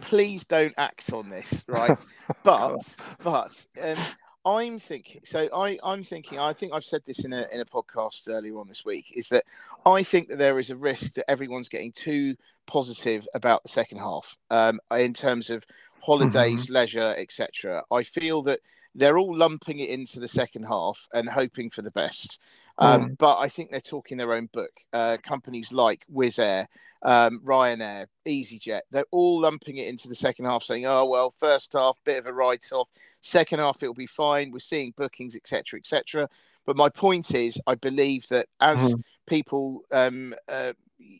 please 0.00 0.44
don't 0.44 0.74
act 0.76 1.12
on 1.12 1.28
this, 1.30 1.64
right? 1.68 1.96
but 2.44 2.94
but 3.22 3.66
um, 3.80 3.96
I'm 4.44 4.78
thinking. 4.78 5.22
So 5.24 5.48
I 5.54 5.78
I'm 5.82 6.04
thinking. 6.04 6.38
I 6.38 6.52
think 6.52 6.72
I've 6.72 6.84
said 6.84 7.02
this 7.06 7.24
in 7.24 7.32
a 7.32 7.46
in 7.52 7.60
a 7.60 7.64
podcast 7.64 8.28
earlier 8.28 8.58
on 8.58 8.68
this 8.68 8.84
week. 8.84 9.12
Is 9.14 9.28
that 9.30 9.44
I 9.86 10.02
think 10.02 10.28
that 10.28 10.38
there 10.38 10.58
is 10.58 10.70
a 10.70 10.76
risk 10.76 11.14
that 11.14 11.30
everyone's 11.30 11.68
getting 11.68 11.92
too 11.92 12.36
positive 12.66 13.26
about 13.34 13.62
the 13.62 13.68
second 13.68 13.98
half 13.98 14.36
um, 14.50 14.80
in 14.92 15.14
terms 15.14 15.50
of 15.50 15.64
holidays, 16.04 16.64
mm-hmm. 16.64 16.74
leisure, 16.74 17.14
etc. 17.16 17.82
I 17.90 18.02
feel 18.02 18.42
that 18.42 18.60
they're 18.94 19.18
all 19.18 19.36
lumping 19.36 19.80
it 19.80 19.88
into 19.88 20.20
the 20.20 20.28
second 20.28 20.64
half 20.64 21.08
and 21.12 21.28
hoping 21.28 21.68
for 21.70 21.82
the 21.82 21.90
best. 21.90 22.40
Um, 22.78 23.10
mm. 23.10 23.18
But 23.18 23.38
I 23.38 23.48
think 23.48 23.70
they're 23.70 23.80
talking 23.80 24.16
their 24.16 24.34
own 24.34 24.48
book. 24.52 24.70
Uh, 24.92 25.16
companies 25.26 25.72
like 25.72 26.04
Wizz 26.12 26.38
Air, 26.38 26.68
um, 27.02 27.40
Ryanair, 27.44 28.06
EasyJet, 28.26 28.82
they're 28.90 29.06
all 29.10 29.40
lumping 29.40 29.78
it 29.78 29.88
into 29.88 30.08
the 30.08 30.14
second 30.14 30.44
half, 30.44 30.62
saying, 30.62 30.86
"Oh 30.86 31.06
well, 31.06 31.34
first 31.38 31.72
half 31.72 31.98
bit 32.04 32.18
of 32.18 32.26
a 32.26 32.32
write-off, 32.32 32.88
second 33.22 33.58
half 33.58 33.82
it'll 33.82 33.94
be 33.94 34.06
fine. 34.06 34.52
We're 34.52 34.60
seeing 34.60 34.94
bookings, 34.96 35.34
etc., 35.34 35.80
etc." 35.80 36.28
But 36.66 36.76
my 36.76 36.88
point 36.88 37.34
is, 37.34 37.60
I 37.66 37.74
believe 37.74 38.26
that 38.28 38.48
as 38.60 38.78
mm. 38.78 39.02
people 39.26 39.82
um, 39.92 40.34
uh, 40.48 40.72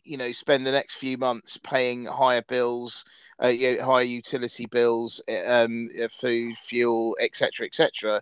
you 0.03 0.17
know 0.17 0.31
spend 0.31 0.65
the 0.65 0.71
next 0.71 0.95
few 0.95 1.17
months 1.17 1.57
paying 1.63 2.05
higher 2.05 2.43
bills, 2.47 3.05
uh, 3.43 3.47
you 3.47 3.77
know, 3.77 3.85
higher 3.85 4.03
utility 4.03 4.65
bills, 4.65 5.21
eh, 5.27 5.43
um, 5.45 5.89
uh, 6.01 6.07
food, 6.09 6.57
fuel, 6.57 7.17
etc., 7.19 7.65
etc. 7.65 8.21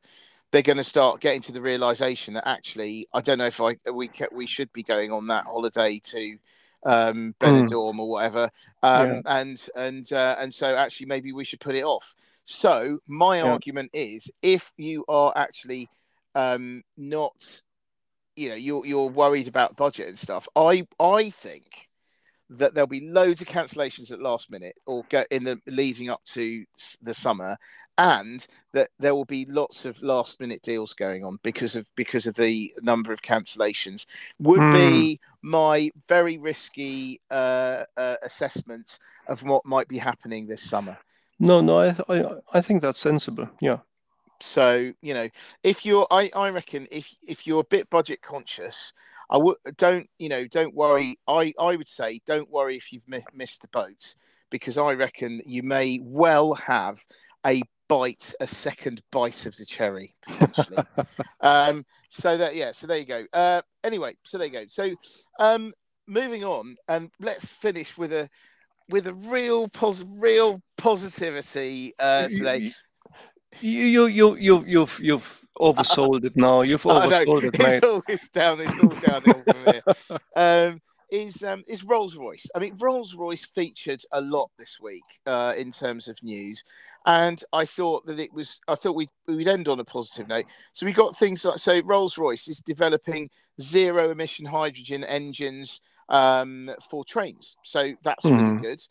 They're 0.52 0.62
going 0.62 0.78
to 0.78 0.84
start 0.84 1.20
getting 1.20 1.42
to 1.44 1.52
the 1.52 1.62
realization 1.62 2.36
that 2.36 2.48
actually, 2.48 3.08
I 3.14 3.22
don't 3.22 3.40
know 3.40 3.48
if 3.48 3.60
I 3.60 3.78
we 3.92 4.10
we 4.32 4.48
should 4.48 4.72
be 4.74 4.84
going 4.84 5.12
on 5.12 5.28
that 5.28 5.46
holiday 5.46 6.00
to 6.06 6.38
um, 6.86 7.36
hmm. 7.40 7.46
Benidorm 7.46 7.96
mm. 7.96 8.00
or 8.00 8.10
whatever, 8.10 8.52
um, 8.84 9.08
yeah. 9.08 9.22
and 9.26 9.70
and 9.76 10.14
uh, 10.14 10.36
and 10.40 10.54
so 10.54 10.76
actually 10.76 11.08
maybe 11.08 11.32
we 11.32 11.46
should 11.46 11.60
put 11.60 11.76
it 11.76 11.84
off. 11.84 12.16
So 12.46 13.00
my 13.08 13.38
yeah. 13.38 13.52
argument 13.52 13.92
is, 13.94 14.30
if 14.42 14.72
you 14.78 15.06
are 15.08 15.32
actually 15.36 15.90
um, 16.36 16.84
not 16.98 17.62
you 18.36 18.50
know 18.50 18.56
you're 18.56 18.86
you're 18.86 19.10
worried 19.10 19.48
about 19.48 19.76
budget 19.76 20.10
and 20.10 20.20
stuff. 20.20 20.48
I 20.56 20.88
I 21.00 21.30
think 21.30 21.90
that 22.50 22.74
there'll 22.74 22.88
be 22.88 23.10
loads 23.10 23.42
of 23.42 23.48
cancellations 23.48 24.12
at 24.12 24.22
last 24.22 24.52
minute 24.52 24.80
or 24.86 25.04
get 25.10 25.28
in 25.32 25.44
the 25.44 25.60
leading 25.68 26.10
up 26.10 26.22
to 26.26 26.66
the 27.02 27.14
summer, 27.14 27.58
and 27.98 28.46
that 28.74 28.90
there 29.00 29.16
will 29.16 29.26
be 29.26 29.46
lots 29.46 29.86
of 29.86 30.02
last 30.02 30.40
minute 30.40 30.62
deals 30.62 30.94
going 30.94 31.24
on 31.24 31.40
because 31.44 31.76
of 31.76 31.86
because 31.96 32.26
of 32.26 32.36
the 32.36 32.74
number 32.82 33.12
of 33.14 33.22
cancellations. 33.22 34.06
Would 34.40 34.60
mm. 34.60 34.74
be 34.74 35.20
my 35.42 35.92
very 36.08 36.38
risky 36.38 37.22
uh, 37.32 37.84
uh, 37.98 38.16
assessment 38.24 39.00
of 39.28 39.44
what 39.44 39.66
might 39.66 39.88
be 39.88 39.98
happening 39.98 40.48
this 40.48 40.62
summer. 40.62 40.98
No, 41.40 41.62
no, 41.62 41.80
I, 41.80 41.96
I 42.10 42.24
I 42.54 42.62
think 42.62 42.82
that's 42.82 43.00
sensible. 43.00 43.50
Yeah. 43.62 43.80
So 44.44 44.92
you 45.02 45.14
know, 45.14 45.30
if 45.64 45.86
you're, 45.86 46.06
I, 46.12 46.30
I 46.36 46.50
reckon 46.50 46.88
if 46.92 47.08
if 47.26 47.48
you're 47.48 47.62
a 47.62 47.66
bit 47.66 47.90
budget 47.90 48.22
conscious, 48.22 48.92
I 49.32 49.38
would 49.38 49.56
don't 49.78 50.10
you 50.20 50.28
know 50.28 50.46
don't 50.48 50.76
worry. 50.76 51.18
I 51.28 51.54
I 51.60 51.76
would 51.78 51.88
say 51.88 52.22
don't 52.28 52.50
worry 52.50 52.76
if 52.76 52.92
you've 52.92 53.08
mi- 53.08 53.26
missed 53.34 53.62
the 53.62 53.70
boat 53.70 54.16
because 54.50 54.78
I 54.78 54.94
reckon 54.94 55.42
you 55.46 55.64
may 55.64 56.00
well 56.04 56.54
have 56.56 57.00
a 57.46 57.64
bite, 57.88 58.34
a 58.42 58.48
second 58.48 59.02
bite 59.12 59.46
of 59.46 59.56
the 59.56 59.66
cherry 59.66 60.14
potentially. 60.26 60.84
um, 61.42 61.86
so 62.10 62.38
that 62.38 62.56
yeah, 62.56 62.74
so 62.74 62.86
there 62.86 62.98
you 62.98 63.06
go. 63.06 63.26
Uh, 63.32 63.62
anyway, 63.84 64.16
so 64.24 64.38
there 64.38 64.48
you 64.48 64.54
go. 64.54 64.66
So 64.68 64.94
um, 65.40 65.74
moving 66.06 66.44
on, 66.44 66.76
and 66.90 67.10
let's 67.20 67.48
finish 67.48 67.98
with 67.98 68.12
a 68.12 68.30
with 68.90 69.08
a 69.08 69.14
real 69.14 69.70
pos- 69.70 70.04
real 70.06 70.62
positivity 70.78 71.94
uh, 71.98 72.28
today. 72.28 72.74
You 73.62 74.08
you 74.08 74.36
you 74.36 74.66
you've 74.66 75.00
you've 75.00 75.46
oversold 75.60 76.24
it 76.26 76.36
now. 76.36 76.62
You've 76.62 76.84
oversold 76.84 77.44
it, 77.44 77.60
mate. 77.60 77.76
It's 77.76 77.86
always 77.86 78.30
down. 78.30 78.62
It's 78.62 78.80
all 78.80 78.90
downhill 78.90 79.44
from 79.44 79.74
here. 79.74 79.84
Um, 80.36 80.82
is 81.10 81.44
um, 81.44 81.64
is 81.68 81.84
Rolls 81.84 82.16
Royce? 82.16 82.46
I 82.56 82.60
mean, 82.60 82.76
Rolls 82.80 83.14
Royce 83.14 83.46
featured 83.46 84.02
a 84.12 84.22
lot 84.22 84.50
this 84.58 84.80
week 84.82 85.04
uh, 85.28 85.54
in 85.56 85.72
terms 85.72 86.08
of 86.08 86.18
news, 86.24 86.64
and 87.06 87.44
I 87.54 87.66
thought 87.66 88.06
that 88.08 88.20
it 88.20 88.34
was. 88.34 88.60
I 88.68 88.76
thought 88.76 88.96
we 88.96 89.08
we'd 89.28 89.48
end 89.48 89.68
on 89.68 89.80
a 89.80 89.86
positive 89.86 90.28
note. 90.28 90.46
So 90.74 90.86
we 90.86 90.92
got 90.92 91.16
things 91.16 91.46
like 91.46 91.60
so. 91.60 91.82
Rolls 91.84 92.18
Royce 92.18 92.48
is 92.48 92.60
developing 92.60 93.30
zero 93.62 94.10
emission 94.10 94.46
hydrogen 94.46 95.04
engines 95.04 95.82
um, 96.14 96.70
for 96.90 97.04
trains. 97.04 97.58
So 97.64 97.94
that's 98.04 98.24
mm-hmm. 98.24 98.46
really 98.46 98.62
good. 98.62 98.82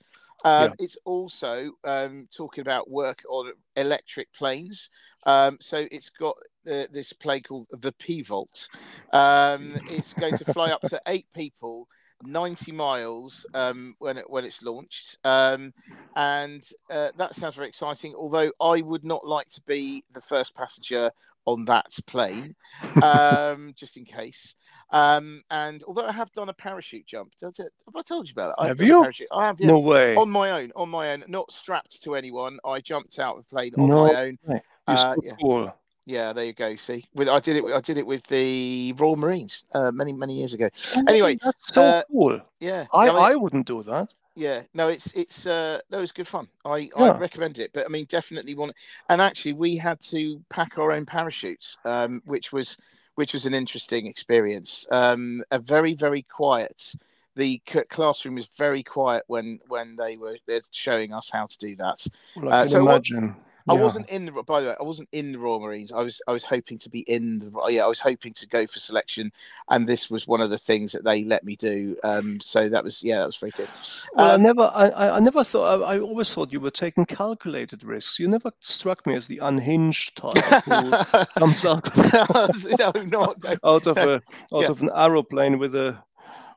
Um, 0.44 0.62
yeah. 0.64 0.74
It's 0.80 0.96
also 1.04 1.70
um, 1.85 2.28
talking 2.37 2.62
about 2.62 2.90
work 2.90 3.22
on 3.30 3.52
electric 3.76 4.32
planes. 4.35 4.90
Um, 5.24 5.56
so 5.61 5.87
it's 5.92 6.11
got 6.11 6.37
uh, 6.70 6.87
this 6.92 7.12
plane 7.12 7.44
called 7.44 7.68
the 7.70 7.92
P 7.92 8.22
Volt. 8.22 8.68
Um, 9.12 9.78
it's 9.90 10.12
going 10.14 10.37
to 10.37 10.52
fly 10.52 10.70
up 10.70 10.82
to 10.82 11.00
eight 11.06 11.26
people. 11.35 11.88
90 12.24 12.70
miles 12.70 13.44
um, 13.52 13.96
when 13.98 14.16
it, 14.16 14.30
when 14.30 14.44
it's 14.44 14.62
launched, 14.62 15.18
um, 15.24 15.72
and 16.14 16.62
uh, 16.88 17.08
that 17.18 17.35
sounds 17.35 17.56
very 17.56 17.68
exciting. 17.68 18.14
Although 18.14 18.52
I 18.61 18.80
would 18.80 19.02
not 19.02 19.26
like 19.26 19.48
to 19.48 19.62
be 19.62 20.04
the 20.14 20.20
first 20.20 20.54
passenger 20.54 21.11
on 21.46 21.64
that 21.64 21.90
plane, 22.06 22.54
um, 23.02 23.74
just 23.76 23.96
in 23.96 24.04
case. 24.04 24.54
Um, 24.92 25.42
and 25.50 25.83
although 25.85 26.07
I 26.07 26.12
have 26.12 26.31
done 26.33 26.50
a 26.50 26.52
parachute 26.52 27.07
jump, 27.07 27.33
have 27.40 27.55
I 27.96 28.02
told 28.02 28.28
you 28.28 28.33
about 28.33 28.55
that? 28.59 28.68
Have 28.68 28.81
you? 28.81 29.05
I 29.33 29.46
have. 29.46 29.59
Yeah, 29.59 29.68
no 29.68 29.78
way. 29.78 30.14
On 30.16 30.31
my 30.31 30.50
own, 30.50 30.70
on 30.76 30.90
my 30.90 31.12
own, 31.12 31.24
not 31.28 31.50
strapped 31.50 32.02
to 32.02 32.14
anyone. 32.14 32.59
I 32.64 32.81
jumped 32.81 33.18
out 33.18 33.38
of 33.38 33.44
the 33.44 33.48
plane 33.48 33.72
on 33.78 33.88
no 33.88 34.07
my 34.07 34.14
own. 34.14 34.38
Uh, 34.87 35.14
yeah. 35.22 35.33
Cool. 35.40 35.74
Yeah, 36.05 36.33
there 36.33 36.44
you 36.44 36.52
go. 36.52 36.76
See, 36.76 37.07
with 37.14 37.28
I 37.28 37.40
did 37.40 37.57
it. 37.57 37.64
I 37.64 37.81
did 37.81 37.96
it 37.96 38.07
with 38.07 38.24
the 38.26 38.92
Royal 38.98 39.16
Marines 39.16 39.64
uh, 39.72 39.90
many 39.92 40.12
many 40.12 40.35
years 40.35 40.52
ago. 40.52 40.68
Oh, 40.96 41.05
anyway, 41.09 41.38
that's 41.42 41.72
so 41.72 41.83
uh, 41.83 42.02
cool. 42.11 42.40
Yeah, 42.61 42.87
I, 42.92 43.09
I, 43.09 43.31
I 43.31 43.35
wouldn't 43.35 43.66
do 43.66 43.83
that. 43.85 44.12
Yeah, 44.35 44.62
no, 44.74 44.88
it's 44.88 45.07
it's 45.14 45.46
uh 45.46 45.78
that 45.90 45.98
was 45.98 46.11
good 46.11 46.26
fun. 46.26 46.48
I 46.64 46.90
yeah. 46.96 47.12
I 47.12 47.18
recommend 47.18 47.59
it, 47.59 47.70
but 47.72 47.85
I 47.85 47.88
mean, 47.88 48.07
definitely 48.07 48.55
want. 48.55 48.74
And 49.09 49.20
actually, 49.20 49.52
we 49.52 49.76
had 49.76 50.00
to 50.02 50.42
pack 50.48 50.78
our 50.78 50.90
own 50.90 51.07
parachutes, 51.07 51.76
um, 51.85 52.22
which 52.24 52.52
was 52.52 52.76
which 53.22 53.35
was 53.35 53.46
an 53.46 53.54
interesting 53.54 54.08
experience. 54.08 54.85
Um, 54.90 55.44
a 55.52 55.58
very 55.61 55.94
very 55.94 56.22
quiet. 56.22 56.92
The 57.37 57.62
classroom 57.88 58.35
was 58.35 58.48
very 58.58 58.82
quiet 58.82 59.22
when 59.28 59.61
when 59.68 59.94
they 59.94 60.16
were 60.18 60.38
showing 60.72 61.12
us 61.12 61.30
how 61.32 61.46
to 61.46 61.58
do 61.58 61.76
that. 61.76 62.04
Well, 62.35 62.52
I 62.52 62.56
uh, 62.56 62.61
can 62.62 62.68
so 62.70 62.80
imagine. 62.80 63.28
What, 63.28 63.37
I 63.68 63.75
wasn't 63.75 64.09
in 64.09 64.27
the. 64.27 64.33
By 64.33 64.61
the 64.61 64.68
way, 64.68 64.77
I 64.79 64.83
wasn't 64.83 65.09
in 65.12 65.33
the 65.33 65.38
Royal 65.38 65.61
Marines. 65.61 65.92
I 65.92 66.01
was. 66.03 66.20
I 66.27 66.33
was 66.33 66.44
hoping 66.44 66.79
to 66.79 66.90
be 66.90 67.01
in 67.01 67.38
the. 67.38 67.53
Yeah, 67.68 67.85
I 67.85 67.87
was 67.87 68.01
hoping 68.01 68.33
to 68.35 68.46
go 68.48 68.66
for 68.66 68.81
selection, 68.81 69.33
and 69.70 69.88
this 69.88 70.11
was 70.11 70.27
one 70.27 70.40
of 70.40 70.51
the 70.51 70.59
things 70.59 70.92
that 70.92 71.05
they 71.05 71.25
let 71.25 71.44
me 71.44 71.57
do. 71.57 71.96
Um, 72.03 72.40
so 72.40 72.68
that 72.68 72.83
was. 72.83 73.03
Yeah, 73.03 73.18
that 73.18 73.27
was 73.27 73.37
very 73.37 73.53
good. 73.57 73.68
Well, 74.14 74.31
um, 74.31 74.40
I 74.40 74.42
never. 74.42 74.70
I, 74.75 75.16
I 75.16 75.20
never 75.20 75.44
thought. 75.44 75.83
I, 75.83 75.94
I, 75.94 76.01
always 76.01 76.33
thought 76.33 76.53
you 76.53 76.61
were 76.61 76.70
taking 76.70 77.05
calculated 77.05 77.85
risks. 77.85 78.18
You 78.18 78.29
never 78.29 78.53
struck 78.61 79.07
me 79.07 79.14
as 79.14 79.27
the 79.27 79.38
unhinged 79.38 80.16
type 80.16 80.64
who 80.64 81.25
comes 81.38 81.64
out. 81.64 81.88
no, 82.79 82.92
not 83.05 83.37
out 83.64 83.87
of 83.87 83.96
a 83.96 84.14
out 84.14 84.22
yeah. 84.53 84.68
of 84.68 84.83
an 84.83 84.90
aeroplane 84.94 85.59
with 85.59 85.75
a 85.75 86.03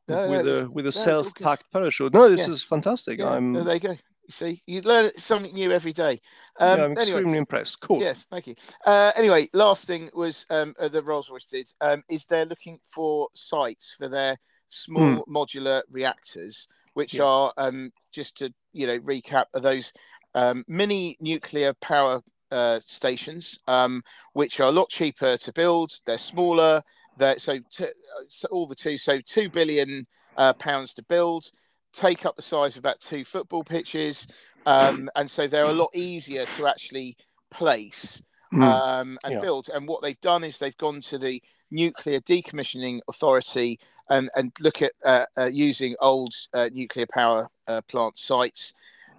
no, 0.08 0.30
with 0.30 0.46
no, 0.46 0.54
a 0.54 0.70
with 0.70 0.88
a 0.88 0.92
self-packed 0.92 1.72
parachute. 1.72 2.14
No, 2.14 2.30
this 2.30 2.48
yeah. 2.48 2.54
is 2.54 2.64
fantastic. 2.64 3.20
Yeah. 3.20 3.30
I'm. 3.30 3.54
No, 3.54 3.64
there 3.64 3.76
you 3.76 3.80
go. 3.80 3.98
You 4.28 4.32
see, 4.32 4.64
you 4.66 4.82
learn 4.82 5.12
something 5.18 5.54
new 5.54 5.72
every 5.72 5.94
day. 5.94 6.20
Um, 6.60 6.80
yeah, 6.80 6.86
I'm 6.86 6.92
extremely 6.94 7.22
anyway, 7.22 7.38
impressed. 7.38 7.80
Cool. 7.82 8.00
Yes, 8.00 8.26
thank 8.32 8.48
you. 8.48 8.56
Uh, 8.86 9.12
anyway, 9.16 9.50
last 9.54 9.86
thing 9.86 10.10
was 10.14 10.46
um, 10.50 10.74
uh, 10.80 10.88
the 10.88 11.04
Rolls 11.04 11.30
Royce 11.30 11.46
did 11.46 11.72
um, 11.82 12.04
is 12.10 12.26
they're 12.26 12.46
looking 12.46 12.80
for 12.92 13.28
sites 13.36 13.96
for 13.98 14.10
their 14.10 14.38
small 14.70 15.24
mm. 15.24 15.28
modular 15.28 15.84
reactors, 15.92 16.68
which 16.96 17.16
yeah. 17.16 17.24
are 17.24 17.54
um, 17.58 17.92
just 18.12 18.36
to 18.38 18.52
you 18.74 18.88
know 18.88 19.00
recap, 19.00 19.46
are 19.54 19.62
those 19.62 19.94
um, 20.34 20.66
mini 20.68 21.18
nuclear 21.20 21.74
power 21.76 22.22
uh, 22.52 22.80
stations, 22.86 23.60
um, 23.68 24.04
which 24.34 24.60
are 24.60 24.70
a 24.70 24.72
lot 24.72 24.90
cheaper 24.90 25.38
to 25.38 25.54
build. 25.54 25.92
They're 26.06 26.18
smaller. 26.18 26.82
They're 27.18 27.40
so, 27.40 27.60
t- 27.72 27.88
so 28.28 28.48
all 28.52 28.68
the 28.68 28.76
two, 28.76 28.98
so 28.98 29.22
two 29.22 29.50
billion 29.50 30.06
uh, 30.36 30.54
pounds 30.54 30.94
to 30.96 31.04
build 31.04 31.50
take 31.96 32.26
up 32.26 32.36
the 32.36 32.42
size 32.42 32.74
of 32.74 32.80
about 32.80 33.00
two 33.00 33.24
football 33.26 33.64
pitches, 33.64 34.28
um, 34.66 35.10
and 35.16 35.30
so 35.30 35.48
they're 35.48 35.64
a 35.64 35.72
lot 35.72 35.96
easier 35.96 36.46
to 36.46 36.68
actually 36.68 37.18
place 37.52 38.22
hmm. 38.52 38.62
um, 38.64 39.18
and 39.24 39.36
yeah. 39.36 39.42
build. 39.42 39.70
And 39.74 39.88
what 39.88 40.02
they've 40.02 40.20
done 40.22 40.44
is 40.44 40.58
they've 40.58 40.78
gone 40.78 41.02
to 41.02 41.18
the 41.18 41.42
Nuclear 41.72 42.20
Decommissioning 42.22 43.00
Authority 43.08 43.80
and 44.10 44.30
and 44.36 44.52
look 44.60 44.82
at 44.82 44.92
uh, 45.04 45.26
uh, 45.38 45.46
using 45.46 45.96
old 46.00 46.34
uh, 46.54 46.70
nuclear 46.72 47.08
power 47.08 47.50
uh, 47.68 47.82
plant 47.90 48.18
sites. 48.18 48.74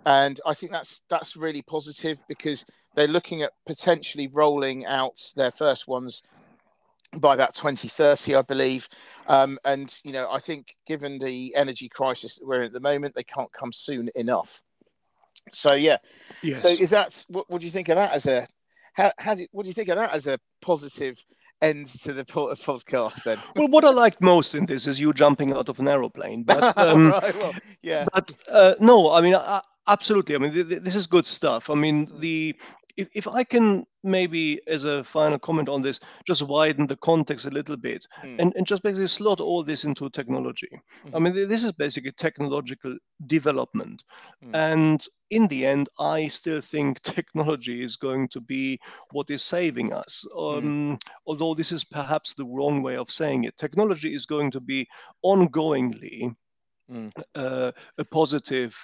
And 0.05 0.41
I 0.47 0.55
think 0.55 0.73
that's 0.73 1.03
that's 1.11 1.37
really 1.37 1.63
positive 1.63 2.19
because 2.29 2.65
they're 2.95 3.09
looking 3.09 3.43
at 3.43 3.53
potentially 3.67 4.29
rolling 4.29 4.87
out 4.87 5.21
their 5.37 5.51
first 5.51 5.89
ones 5.89 6.23
by 7.19 7.35
about 7.35 7.55
2030, 7.55 8.35
I 8.35 8.43
believe. 8.43 8.89
Um, 9.27 9.59
and, 9.65 9.95
you 10.03 10.13
know, 10.13 10.31
I 10.31 10.41
think 10.41 10.77
given 10.87 11.19
the 11.19 11.55
energy 11.55 11.89
crisis 11.89 12.37
that 12.37 12.47
we're 12.47 12.63
in 12.63 12.67
at 12.67 12.73
the 12.73 12.81
moment, 12.81 13.15
they 13.15 13.25
can't 13.25 13.53
come 13.53 13.73
soon 13.73 14.11
enough. 14.15 14.63
So, 15.53 15.75
yeah. 15.75 15.99
Yes. 16.43 16.63
So, 16.63 16.69
is 16.69 16.91
that 16.91 17.25
what, 17.29 17.49
what 17.49 17.61
do 17.61 17.67
you 17.67 17.71
think 17.71 17.89
of 17.89 17.97
that 17.97 18.13
as 18.13 18.27
a 18.27 18.49
how, 18.95 19.13
how 19.19 19.35
do 19.35 19.47
what 19.53 19.63
do 19.63 19.69
you 19.69 19.75
think 19.75 19.89
of 19.91 19.99
that 19.99 20.13
as 20.13 20.27
a 20.27 20.39
positive 20.63 21.23
end 21.63 21.89
to 22.03 22.13
the 22.13 22.25
podcast 22.25 23.23
then? 23.25 23.39
well, 23.57 23.69
what 23.69 23.85
I 23.85 23.91
liked 23.91 24.21
most 24.21 24.55
in 24.55 24.67
this 24.67 24.87
is 24.87 24.99
you 24.99 25.13
jumping 25.13 25.53
out 25.53 25.69
of 25.69 25.79
an 25.79 25.89
aeroplane. 25.89 26.43
But, 26.43 26.77
um, 26.79 27.11
right, 27.11 27.35
well, 27.37 27.55
yeah. 27.83 28.07
But 28.13 28.33
uh, 28.51 28.75
no, 28.81 29.13
I 29.13 29.21
mean, 29.21 29.35
I, 29.35 29.61
absolutely. 29.87 30.35
I 30.35 30.39
mean, 30.39 30.53
th- 30.53 30.69
th- 30.69 30.83
this 30.83 30.97
is 30.97 31.07
good 31.07 31.27
stuff. 31.27 31.71
I 31.71 31.75
mean, 31.75 32.11
the 32.19 32.57
if, 32.97 33.09
if 33.15 33.29
I 33.29 33.45
can 33.45 33.87
maybe 34.03 34.61
as 34.67 34.85
a 34.85 35.05
final 35.05 35.39
comment 35.39 35.69
on 35.69 35.83
this, 35.83 36.01
just 36.27 36.43
widen 36.43 36.87
the 36.87 36.97
context 36.97 37.45
a 37.45 37.51
little 37.51 37.77
bit 37.77 38.07
mm. 38.23 38.39
and, 38.39 38.55
and 38.57 38.67
just 38.67 38.83
basically 38.83 39.09
slot 39.09 39.41
all 39.41 39.63
this 39.63 39.85
into 39.85 40.09
technology. 40.11 40.71
Mm. 41.07 41.11
I 41.15 41.19
mean, 41.19 41.49
this 41.49 41.65
is 41.65 41.73
basically 41.73 42.13
technological 42.13 42.97
development. 43.27 44.05
Mm. 44.45 44.55
And 44.55 45.07
in 45.31 45.49
the 45.49 45.67
end, 45.67 45.89
I 45.99 46.29
still 46.29 46.61
think 46.61 47.01
technology 47.03 47.83
is 47.83 47.97
going 47.97 48.29
to 48.29 48.41
be 48.41 48.79
what 49.11 49.31
is 49.31 49.43
saving 49.43 49.93
us. 49.93 50.25
Hmm. 50.35 50.39
Um, 50.41 50.99
although 51.27 51.55
this 51.55 51.73
is 51.73 51.85
perhaps 51.85 52.35
the 52.35 52.45
wrong 52.47 52.83
way 52.83 52.97
of 52.97 53.11
saying 53.11 53.45
it. 53.45 53.57
Technology 53.59 54.15
is 54.15 54.27
going 54.27 54.51
to 54.53 54.61
be 54.61 54.87
ongoingly 55.25 56.35
hmm. 56.89 57.07
uh, 57.35 57.73
a 57.99 58.05
positive 58.05 58.77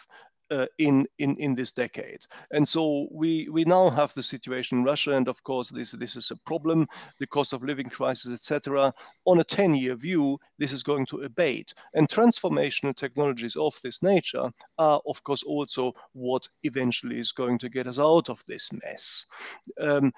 uh, 0.52 0.66
in, 0.78 1.06
in, 1.18 1.36
in 1.36 1.54
this 1.54 1.72
decade. 1.72 2.20
And 2.50 2.68
so 2.68 3.08
we, 3.10 3.48
we 3.50 3.64
now 3.64 3.88
have 3.88 4.12
the 4.12 4.22
situation 4.22 4.78
in 4.78 4.84
Russia, 4.84 5.12
and 5.12 5.28
of 5.28 5.42
course, 5.42 5.70
this, 5.70 5.92
this 5.92 6.14
is 6.14 6.30
a 6.30 6.36
problem, 6.44 6.86
the 7.18 7.26
cost 7.26 7.52
of 7.52 7.62
living 7.62 7.88
crisis, 7.88 8.32
etc. 8.32 8.92
On 9.24 9.40
a 9.40 9.44
10 9.44 9.74
year 9.74 9.96
view, 9.96 10.38
this 10.58 10.72
is 10.72 10.82
going 10.82 11.06
to 11.06 11.22
abate. 11.22 11.72
And 11.94 12.08
transformational 12.08 12.94
technologies 12.94 13.56
of 13.56 13.74
this 13.82 14.02
nature 14.02 14.50
are, 14.78 15.00
of 15.06 15.24
course, 15.24 15.42
also 15.42 15.94
what 16.12 16.46
eventually 16.64 17.18
is 17.18 17.32
going 17.32 17.58
to 17.58 17.70
get 17.70 17.86
us 17.86 17.98
out 17.98 18.28
of 18.28 18.42
this 18.46 18.68
mess. 18.72 19.24
Um, 19.80 20.12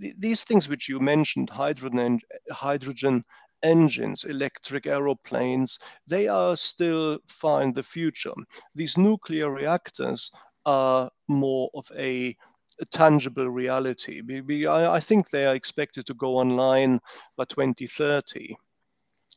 th- 0.00 0.14
these 0.18 0.42
things 0.42 0.68
which 0.68 0.88
you 0.88 0.98
mentioned, 0.98 1.50
hydrogen, 1.50 2.20
hydrogen 2.50 3.24
engines, 3.62 4.24
electric 4.24 4.86
aeroplanes, 4.86 5.78
they 6.06 6.28
are 6.28 6.56
still 6.56 7.18
far 7.28 7.62
in 7.62 7.72
the 7.72 7.82
future. 7.82 8.34
These 8.74 8.96
nuclear 8.98 9.50
reactors 9.50 10.30
are 10.66 11.10
more 11.28 11.70
of 11.74 11.90
a, 11.96 12.36
tangible 12.92 13.50
reality. 13.50 14.22
I 14.68 15.00
think 15.00 15.30
they 15.30 15.46
are 15.46 15.54
expected 15.56 16.06
to 16.06 16.14
go 16.14 16.36
online 16.36 17.00
by 17.36 17.44
2030. 17.46 18.56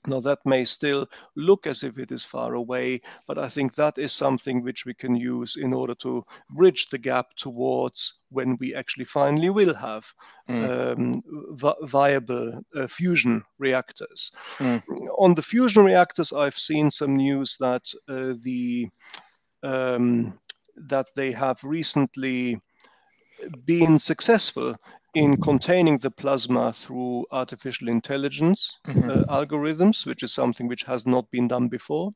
Now, 0.07 0.19
that 0.21 0.39
may 0.45 0.65
still 0.65 1.07
look 1.35 1.67
as 1.67 1.83
if 1.83 1.99
it 1.99 2.11
is 2.11 2.25
far 2.25 2.55
away, 2.55 3.01
but 3.27 3.37
I 3.37 3.47
think 3.47 3.75
that 3.75 3.97
is 3.99 4.11
something 4.11 4.63
which 4.63 4.85
we 4.85 4.95
can 4.95 5.15
use 5.15 5.57
in 5.57 5.73
order 5.73 5.93
to 5.95 6.25
bridge 6.49 6.89
the 6.89 6.97
gap 6.97 7.35
towards 7.35 8.19
when 8.29 8.57
we 8.59 8.73
actually 8.73 9.05
finally 9.05 9.51
will 9.51 9.75
have 9.75 10.05
mm. 10.49 10.69
um, 10.69 11.23
vi- 11.51 11.75
viable 11.83 12.61
uh, 12.75 12.87
fusion 12.87 13.43
reactors. 13.59 14.31
Mm. 14.57 14.81
On 15.19 15.35
the 15.35 15.43
fusion 15.43 15.83
reactors, 15.83 16.33
I've 16.33 16.57
seen 16.57 16.89
some 16.89 17.15
news 17.15 17.55
that 17.59 17.83
uh, 18.09 18.33
the 18.41 18.89
um, 19.61 20.39
that 20.75 21.07
they 21.15 21.31
have 21.31 21.63
recently 21.63 22.59
been 23.65 23.99
successful 23.99 24.75
in 25.13 25.35
containing 25.41 25.97
the 25.97 26.09
plasma 26.09 26.71
through 26.71 27.25
artificial 27.31 27.89
intelligence 27.89 28.79
mm-hmm. 28.87 29.09
uh, 29.09 29.23
algorithms, 29.25 30.05
which 30.05 30.23
is 30.23 30.31
something 30.31 30.67
which 30.67 30.83
has 30.83 31.05
not 31.05 31.29
been 31.31 31.47
done 31.47 31.67
before. 31.67 32.11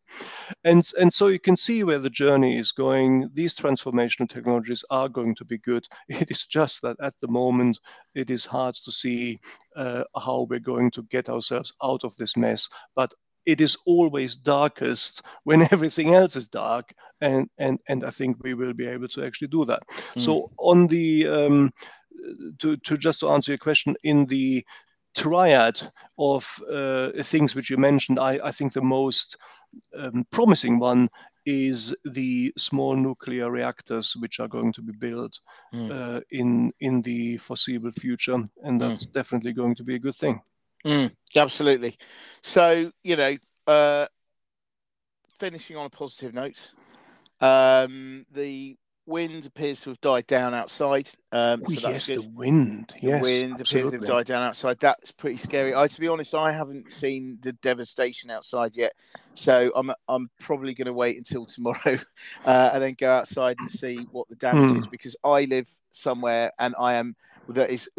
And, 0.63 0.88
and 0.99 1.13
so 1.13 1.27
you 1.27 1.39
can 1.39 1.58
see 1.58 1.84
where 1.84 1.99
the 1.99 2.10
journey 2.10 2.58
is 2.58 2.71
going. 2.71 3.29
These 3.34 3.55
transformational 3.55 4.29
technologies 4.29 4.86
are 4.89 5.10
going 5.10 5.36
to 5.36 5.45
be 5.45 5.58
good. 5.58 5.86
It 6.25 6.31
is 6.31 6.45
just 6.45 6.81
that 6.84 6.97
at 7.01 7.13
the 7.21 7.27
moment, 7.27 7.79
it 8.13 8.29
is 8.29 8.45
hard 8.45 8.75
to 8.75 8.91
see 8.91 9.39
uh, 9.75 10.03
how 10.15 10.47
we're 10.49 10.60
going 10.60 10.91
to 10.91 11.03
get 11.03 11.29
ourselves 11.29 11.73
out 11.84 12.03
of 12.03 12.15
this 12.15 12.38
mess. 12.38 12.69
But 12.95 13.13
it 13.45 13.62
is 13.62 13.77
always 13.86 14.36
darkest 14.36 15.21
when 15.43 15.67
everything 15.71 16.13
else 16.13 16.36
is 16.36 16.47
dark 16.47 16.93
and 17.21 17.47
and 17.58 17.79
and 17.88 18.03
i 18.03 18.10
think 18.10 18.38
we 18.43 18.53
will 18.53 18.73
be 18.73 18.88
able 18.88 19.08
to 19.08 19.23
actually 19.23 19.47
do 19.47 19.63
that 19.65 19.84
mm. 19.88 20.21
so 20.21 20.51
on 20.58 20.88
the 20.88 21.27
um, 21.27 21.69
to, 22.60 22.78
to 22.78 22.97
just 22.97 23.19
to 23.21 23.30
answer 23.30 23.51
your 23.51 23.58
question, 23.58 23.95
in 24.04 24.25
the 24.25 24.65
triad 25.15 25.82
of 26.17 26.47
uh, 26.71 27.12
things 27.23 27.56
which 27.56 27.69
you 27.69 27.78
mentioned, 27.78 28.19
I, 28.19 28.39
I 28.43 28.51
think 28.51 28.73
the 28.73 28.82
most 28.82 29.38
um, 29.97 30.25
promising 30.32 30.80
one 30.80 31.10
is 31.45 31.95
the 32.06 32.51
small 32.58 32.95
nuclear 32.95 33.51
reactors 33.51 34.15
which 34.19 34.39
are 34.39 34.47
going 34.47 34.73
to 34.73 34.82
be 34.82 34.93
built 34.93 35.39
mm. 35.73 35.91
uh, 35.91 36.21
in 36.32 36.71
in 36.80 37.01
the 37.01 37.38
foreseeable 37.38 37.91
future, 37.91 38.43
and 38.63 38.82
that's 38.82 39.06
mm. 39.06 39.12
definitely 39.12 39.54
going 39.54 39.75
to 39.75 39.84
be 39.84 39.95
a 39.95 39.99
good 39.99 40.15
thing. 40.15 40.41
Mm, 40.86 41.12
absolutely. 41.36 41.98
So 42.42 42.92
you 43.04 43.15
know, 43.15 43.37
uh, 43.67 44.08
finishing 45.40 45.77
on 45.77 45.85
a 45.85 45.90
positive 45.90 46.33
note, 46.33 46.71
um, 47.42 48.25
the 48.33 48.75
wind 49.06 49.45
appears 49.45 49.81
to 49.81 49.89
have 49.91 50.01
died 50.01 50.27
down 50.27 50.53
outside. 50.53 51.10
Um, 51.31 51.63
oh, 51.65 51.69
so 51.69 51.79
that's 51.81 51.91
yes, 51.91 52.06
good. 52.06 52.17
the 52.17 52.21
wind. 52.21 52.93
The 53.03 53.12
yes, 53.12 53.21
wind 53.21 53.60
appears 53.62 53.89
to 53.89 53.95
have 53.97 54.06
died 54.06 54.27
down 54.27 54.43
outside. 54.43 54.77
That's 54.79 55.12
pretty 55.12 55.37
scary. 55.37 55.75
I, 55.75 55.87
to 55.87 55.99
be 55.99 56.08
honest, 56.08 56.33
I 56.35 56.51
haven't 56.51 56.91
seen 56.91 57.37
the 57.41 57.53
devastation 57.53 58.29
outside 58.31 58.75
yet, 58.75 58.93
so 59.35 59.71
I'm 59.75 59.91
I'm 60.08 60.29
probably 60.39 60.73
going 60.73 60.87
to 60.87 60.93
wait 60.93 61.17
until 61.17 61.45
tomorrow, 61.47 61.99
uh, 62.45 62.71
and 62.73 62.81
then 62.81 62.95
go 62.99 63.12
outside 63.12 63.60
and 63.60 63.69
see 63.69 64.08
what 64.12 64.27
the 64.29 64.35
damage 64.35 64.71
Hmm. 64.71 64.77
is 64.77 64.87
because 64.87 65.15
I 65.23 65.45
live 65.45 65.69
somewhere 65.91 66.51
and 66.60 66.75
I 66.79 66.95
am 66.95 67.15
that 67.49 67.69
is 67.69 67.89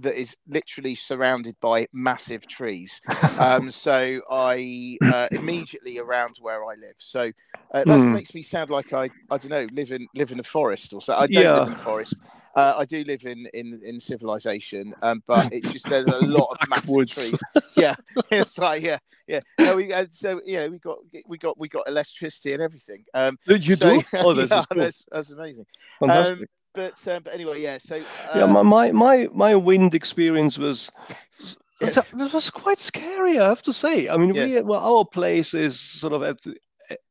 that 0.00 0.20
is 0.20 0.36
literally 0.48 0.94
surrounded 0.94 1.56
by 1.60 1.86
massive 1.92 2.46
trees. 2.46 3.00
Um, 3.38 3.70
so 3.70 4.20
I 4.30 4.96
uh, 5.06 5.28
immediately 5.30 5.98
around 5.98 6.36
where 6.40 6.64
I 6.64 6.74
live. 6.76 6.94
So 6.98 7.30
uh, 7.74 7.84
that 7.84 8.00
Hmm. 8.00 8.12
makes 8.14 8.32
me 8.34 8.42
sound 8.42 8.70
like 8.70 8.92
I 8.94 9.10
I 9.30 9.36
don't 9.36 9.50
know 9.50 9.66
live 9.72 9.90
in 9.92 10.06
live 10.14 10.32
in 10.32 10.40
a 10.40 10.42
forest 10.42 10.94
or 10.94 11.02
so. 11.02 11.14
I 11.14 11.26
don't 11.26 11.44
live 11.58 11.66
in 11.66 11.72
a 11.74 11.82
forest. 11.82 12.16
Uh, 12.56 12.74
I 12.78 12.84
do 12.86 13.04
live 13.04 13.24
in 13.26 13.46
in 13.52 13.80
in 13.84 14.00
civilization, 14.00 14.94
um, 15.02 15.22
but 15.26 15.46
it's 15.52 15.68
just 15.70 15.86
there's 15.88 16.06
a 16.06 16.16
lot 16.16 16.48
of 16.52 16.68
massive 16.68 17.08
trees. 17.08 17.38
Yeah, 17.76 17.94
it's 18.30 18.56
like 18.56 18.82
yeah, 18.82 18.98
yeah. 19.26 19.40
No, 19.58 19.76
we 19.76 19.92
uh, 19.92 20.06
so 20.12 20.40
yeah, 20.46 20.66
we 20.68 20.78
got 20.78 20.96
we 21.28 21.36
got 21.36 21.58
we 21.58 21.68
got 21.68 21.86
electricity 21.88 22.54
and 22.54 22.62
everything. 22.62 23.04
Um, 23.12 23.36
You 23.46 23.76
so- 23.76 23.90
do? 24.00 24.02
Oh, 24.14 24.32
this 24.32 24.50
yeah, 24.50 24.60
is 24.60 24.66
cool. 24.66 24.82
that's, 24.82 25.04
that's 25.12 25.30
amazing. 25.32 25.66
Fantastic. 25.98 26.48
But 26.76 27.08
um, 27.08 27.22
but 27.24 27.34
anyway, 27.34 27.62
yeah. 27.62 27.78
So 27.78 27.96
yeah, 28.34 28.44
uh, 28.44 28.46
my, 28.46 28.62
my 28.62 28.92
my 28.92 29.28
my 29.34 29.56
wind 29.56 29.94
experience 29.94 30.58
was 30.58 30.90
Yes. 31.80 31.96
it 31.98 32.32
was 32.34 32.50
quite 32.50 32.80
scary. 32.80 33.38
I 33.38 33.48
have 33.48 33.62
to 33.62 33.72
say. 33.72 34.08
I 34.08 34.16
mean, 34.16 34.34
Yeah. 34.34 34.44
we 34.44 34.60
well, 34.62 34.80
our 34.98 35.04
place 35.04 35.54
is 35.54 35.80
sort 35.80 36.12
of 36.12 36.22
at 36.22 36.40
the, 36.42 36.56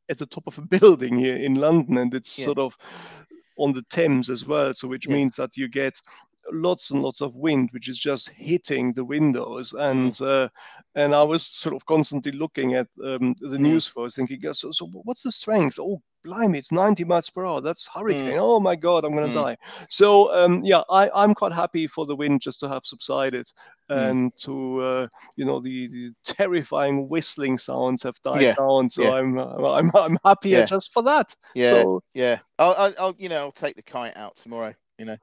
at 0.09 0.17
the 0.19 0.25
top 0.27 0.47
of 0.47 0.57
a 0.57 0.61
building 0.79 1.17
here 1.19 1.37
in 1.37 1.55
London, 1.55 1.97
and 1.97 2.13
it's 2.13 2.37
Yeah. 2.37 2.45
sort 2.45 2.59
of 2.59 2.77
on 3.57 3.73
the 3.73 3.83
Thames 3.89 4.29
as 4.29 4.45
well. 4.45 4.73
So 4.73 4.87
which 4.87 5.07
Yeah. 5.07 5.15
means 5.15 5.35
that 5.35 5.57
you 5.57 5.67
get 5.67 6.01
lots 6.51 6.91
and 6.91 7.01
lots 7.01 7.21
of 7.21 7.35
wind, 7.35 7.69
which 7.71 7.89
is 7.89 7.99
just 7.99 8.29
hitting 8.29 8.93
the 8.93 9.03
windows. 9.05 9.73
Mm. 9.93 10.11
And 10.11 10.21
uh, 10.21 10.49
and 10.95 11.13
I 11.15 11.23
was 11.23 11.45
sort 11.45 11.75
of 11.75 11.85
constantly 11.85 12.31
looking 12.31 12.73
at 12.75 12.87
um, 13.03 13.35
the 13.39 13.57
Mm. 13.57 13.59
news 13.59 13.87
for, 13.87 14.09
thinking, 14.09 14.41
so 14.53 14.71
so 14.71 14.87
what's 15.03 15.21
the 15.23 15.31
strength? 15.31 15.77
Oh, 15.79 16.01
blimey, 16.23 16.57
it's 16.59 16.71
90 16.71 17.03
miles 17.03 17.29
per 17.29 17.45
hour. 17.45 17.61
That's 17.61 17.87
hurricane. 17.87 18.37
Mm. 18.37 18.39
Oh 18.39 18.59
my 18.59 18.75
God, 18.75 19.05
I'm 19.05 19.13
gonna 19.13 19.27
Mm. 19.27 19.33
die. 19.33 19.57
So 19.89 20.33
um, 20.33 20.61
yeah, 20.63 20.81
I, 20.89 21.09
I'm 21.13 21.33
quite 21.35 21.53
happy 21.53 21.87
for 21.87 22.05
the 22.05 22.15
wind 22.15 22.41
just 22.41 22.59
to 22.61 22.69
have 22.69 22.85
subsided 22.85 23.47
Mm. 23.95 24.13
and 24.13 24.31
to 24.37 24.81
uh, 24.81 25.07
you 25.35 25.45
know 25.45 25.59
the, 25.59 25.87
the 25.87 26.11
terrifying 26.23 27.07
whistling 27.09 27.57
sounds 27.57 28.03
have 28.03 28.19
died 28.23 28.41
Yeah, 28.41 28.55
down. 28.57 28.89
So 28.89 29.03
yeah. 29.03 29.11
I'm 29.11 29.37
I'm 29.37 29.91
I'm 29.95 30.17
happier 30.25 30.59
Yeah. 30.59 30.65
just 30.65 30.93
for 30.93 31.03
that. 31.03 31.35
yeah, 31.53 31.69
So 31.69 32.01
yeah. 32.13 32.39
I'll, 32.59 32.73
I'll, 32.73 32.93
I'll 32.99 33.15
you 33.17 33.29
know 33.29 33.37
I'll 33.37 33.51
take 33.51 33.75
the 33.75 33.83
kite 33.83 34.15
out 34.17 34.35
tomorrow. 34.37 34.73
You 34.97 35.05
know, 35.05 35.17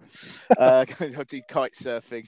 uh, 0.58 0.84
I'll 1.00 1.24
do 1.24 1.40
kite 1.48 1.74
surfing. 1.74 2.26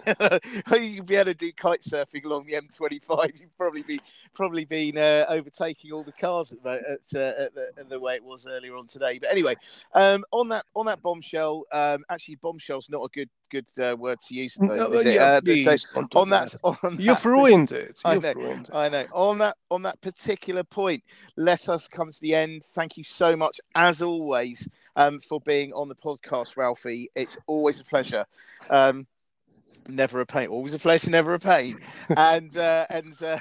You'd 0.80 1.07
be 1.07 1.16
able 1.16 1.26
to 1.26 1.34
do 1.34 1.53
kite 1.53 1.82
surfing 1.82 2.24
along 2.24 2.47
the 2.47 2.55
M25. 2.55 3.38
You'd 3.38 3.57
probably 3.57 3.82
be 3.82 4.01
probably 4.34 4.64
been 4.64 4.97
uh, 4.97 5.26
overtaking 5.28 5.92
all 5.92 6.05
the 6.05 6.12
cars 6.12 6.53
at 6.53 6.62
the, 6.62 6.70
at, 6.70 7.18
uh, 7.18 7.42
at, 7.45 7.55
the, 7.55 7.70
at 7.78 7.88
the 7.90 8.01
way 8.01 8.14
it 8.14 8.24
was 8.24 8.47
earlier 8.47 8.76
on 8.76 8.86
today. 8.86 9.18
But 9.18 9.30
anyway, 9.30 9.57
um, 9.92 10.24
on 10.30 10.49
that 10.49 10.64
on 10.74 10.86
that 10.86 11.03
bombshell, 11.03 11.64
um, 11.70 12.05
actually 12.09 12.36
bombshell's 12.36 12.88
not 12.88 13.05
a 13.05 13.09
good 13.09 13.28
good 13.63 13.85
uh, 13.93 13.97
word 13.97 14.19
to 14.29 14.35
use. 14.35 14.55
Though, 14.55 14.93
is 14.93 15.05
it? 15.07 15.15
yeah, 15.15 15.23
Uh, 15.25 15.41
so 15.41 15.45
please 15.45 15.87
on 16.15 16.29
that, 16.31 16.55
on 16.65 16.77
You've 16.99 17.23
that 17.23 17.25
ruined 17.29 17.73
it. 17.73 17.99
I 18.05 18.15
You've 18.15 18.23
know. 18.25 18.33
ruined 18.35 18.69
it. 18.69 18.75
I 18.75 18.89
know. 18.89 19.07
On 19.13 19.39
that 19.39 19.57
on 19.71 19.83
that 19.83 20.01
particular 20.01 20.65
point, 20.65 21.03
let 21.37 21.69
us 21.69 21.89
come 21.89 22.11
to 22.11 22.21
the 22.21 22.35
end. 22.35 22.63
Thank 22.75 22.97
you 22.97 23.05
so 23.05 23.37
much, 23.37 23.61
as 23.75 24.03
always, 24.03 24.69
um, 24.97 25.21
for 25.21 25.41
being 25.41 25.73
on 25.73 25.89
the 25.89 25.95
podcast, 25.95 26.57
Ralphie. 26.57 27.11
It's 27.15 27.39
always 27.47 27.81
a 27.81 27.85
pleasure. 27.85 28.25
Um, 28.71 29.07
never 29.89 30.21
a 30.21 30.27
pain. 30.27 30.49
Always 30.49 30.75
a 30.75 30.79
pleasure, 30.79 31.11
never 31.11 31.35
a 31.35 31.39
pain. 31.39 31.77
and 32.17 32.57
uh, 32.57 32.87
and 32.91 33.23
uh, 33.23 33.39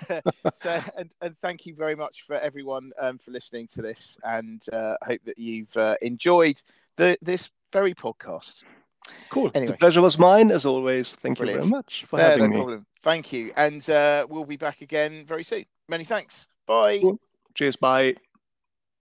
so 0.56 0.80
and, 0.98 1.12
and 1.22 1.38
thank 1.40 1.66
you 1.66 1.76
very 1.76 1.96
much 1.96 2.24
for 2.26 2.36
everyone 2.36 2.92
um, 3.02 3.18
for 3.18 3.32
listening 3.32 3.68
to 3.74 3.82
this. 3.82 4.18
And 4.24 4.64
uh, 4.72 4.96
hope 5.06 5.22
that 5.26 5.38
you've 5.38 5.76
uh, 5.78 5.96
enjoyed 6.02 6.62
the 6.98 7.18
this 7.22 7.50
very 7.72 7.94
podcast. 7.96 8.64
Cool. 9.30 9.52
Anyway. 9.54 9.72
The 9.72 9.78
pleasure 9.78 10.02
was 10.02 10.18
mine 10.20 10.52
as 10.52 10.66
always. 10.66 11.14
Thank 11.14 11.40
you 11.40 11.46
very 11.46 11.66
much 11.66 12.06
for 12.06 12.18
No, 12.18 12.24
having 12.24 12.44
no 12.44 12.50
me. 12.50 12.56
problem. 12.58 12.86
Thank 13.02 13.34
you. 13.34 13.52
And 13.56 13.88
uh, 13.90 14.26
we'll 14.30 14.46
be 14.46 14.58
back 14.58 14.82
again 14.82 15.26
very 15.26 15.44
soon. 15.44 15.66
Many 15.90 16.04
thanks. 16.06 16.48
Bye. 16.66 17.00
Cool. 17.00 17.20
Cheers. 17.54 17.76
Bye. 17.76 18.16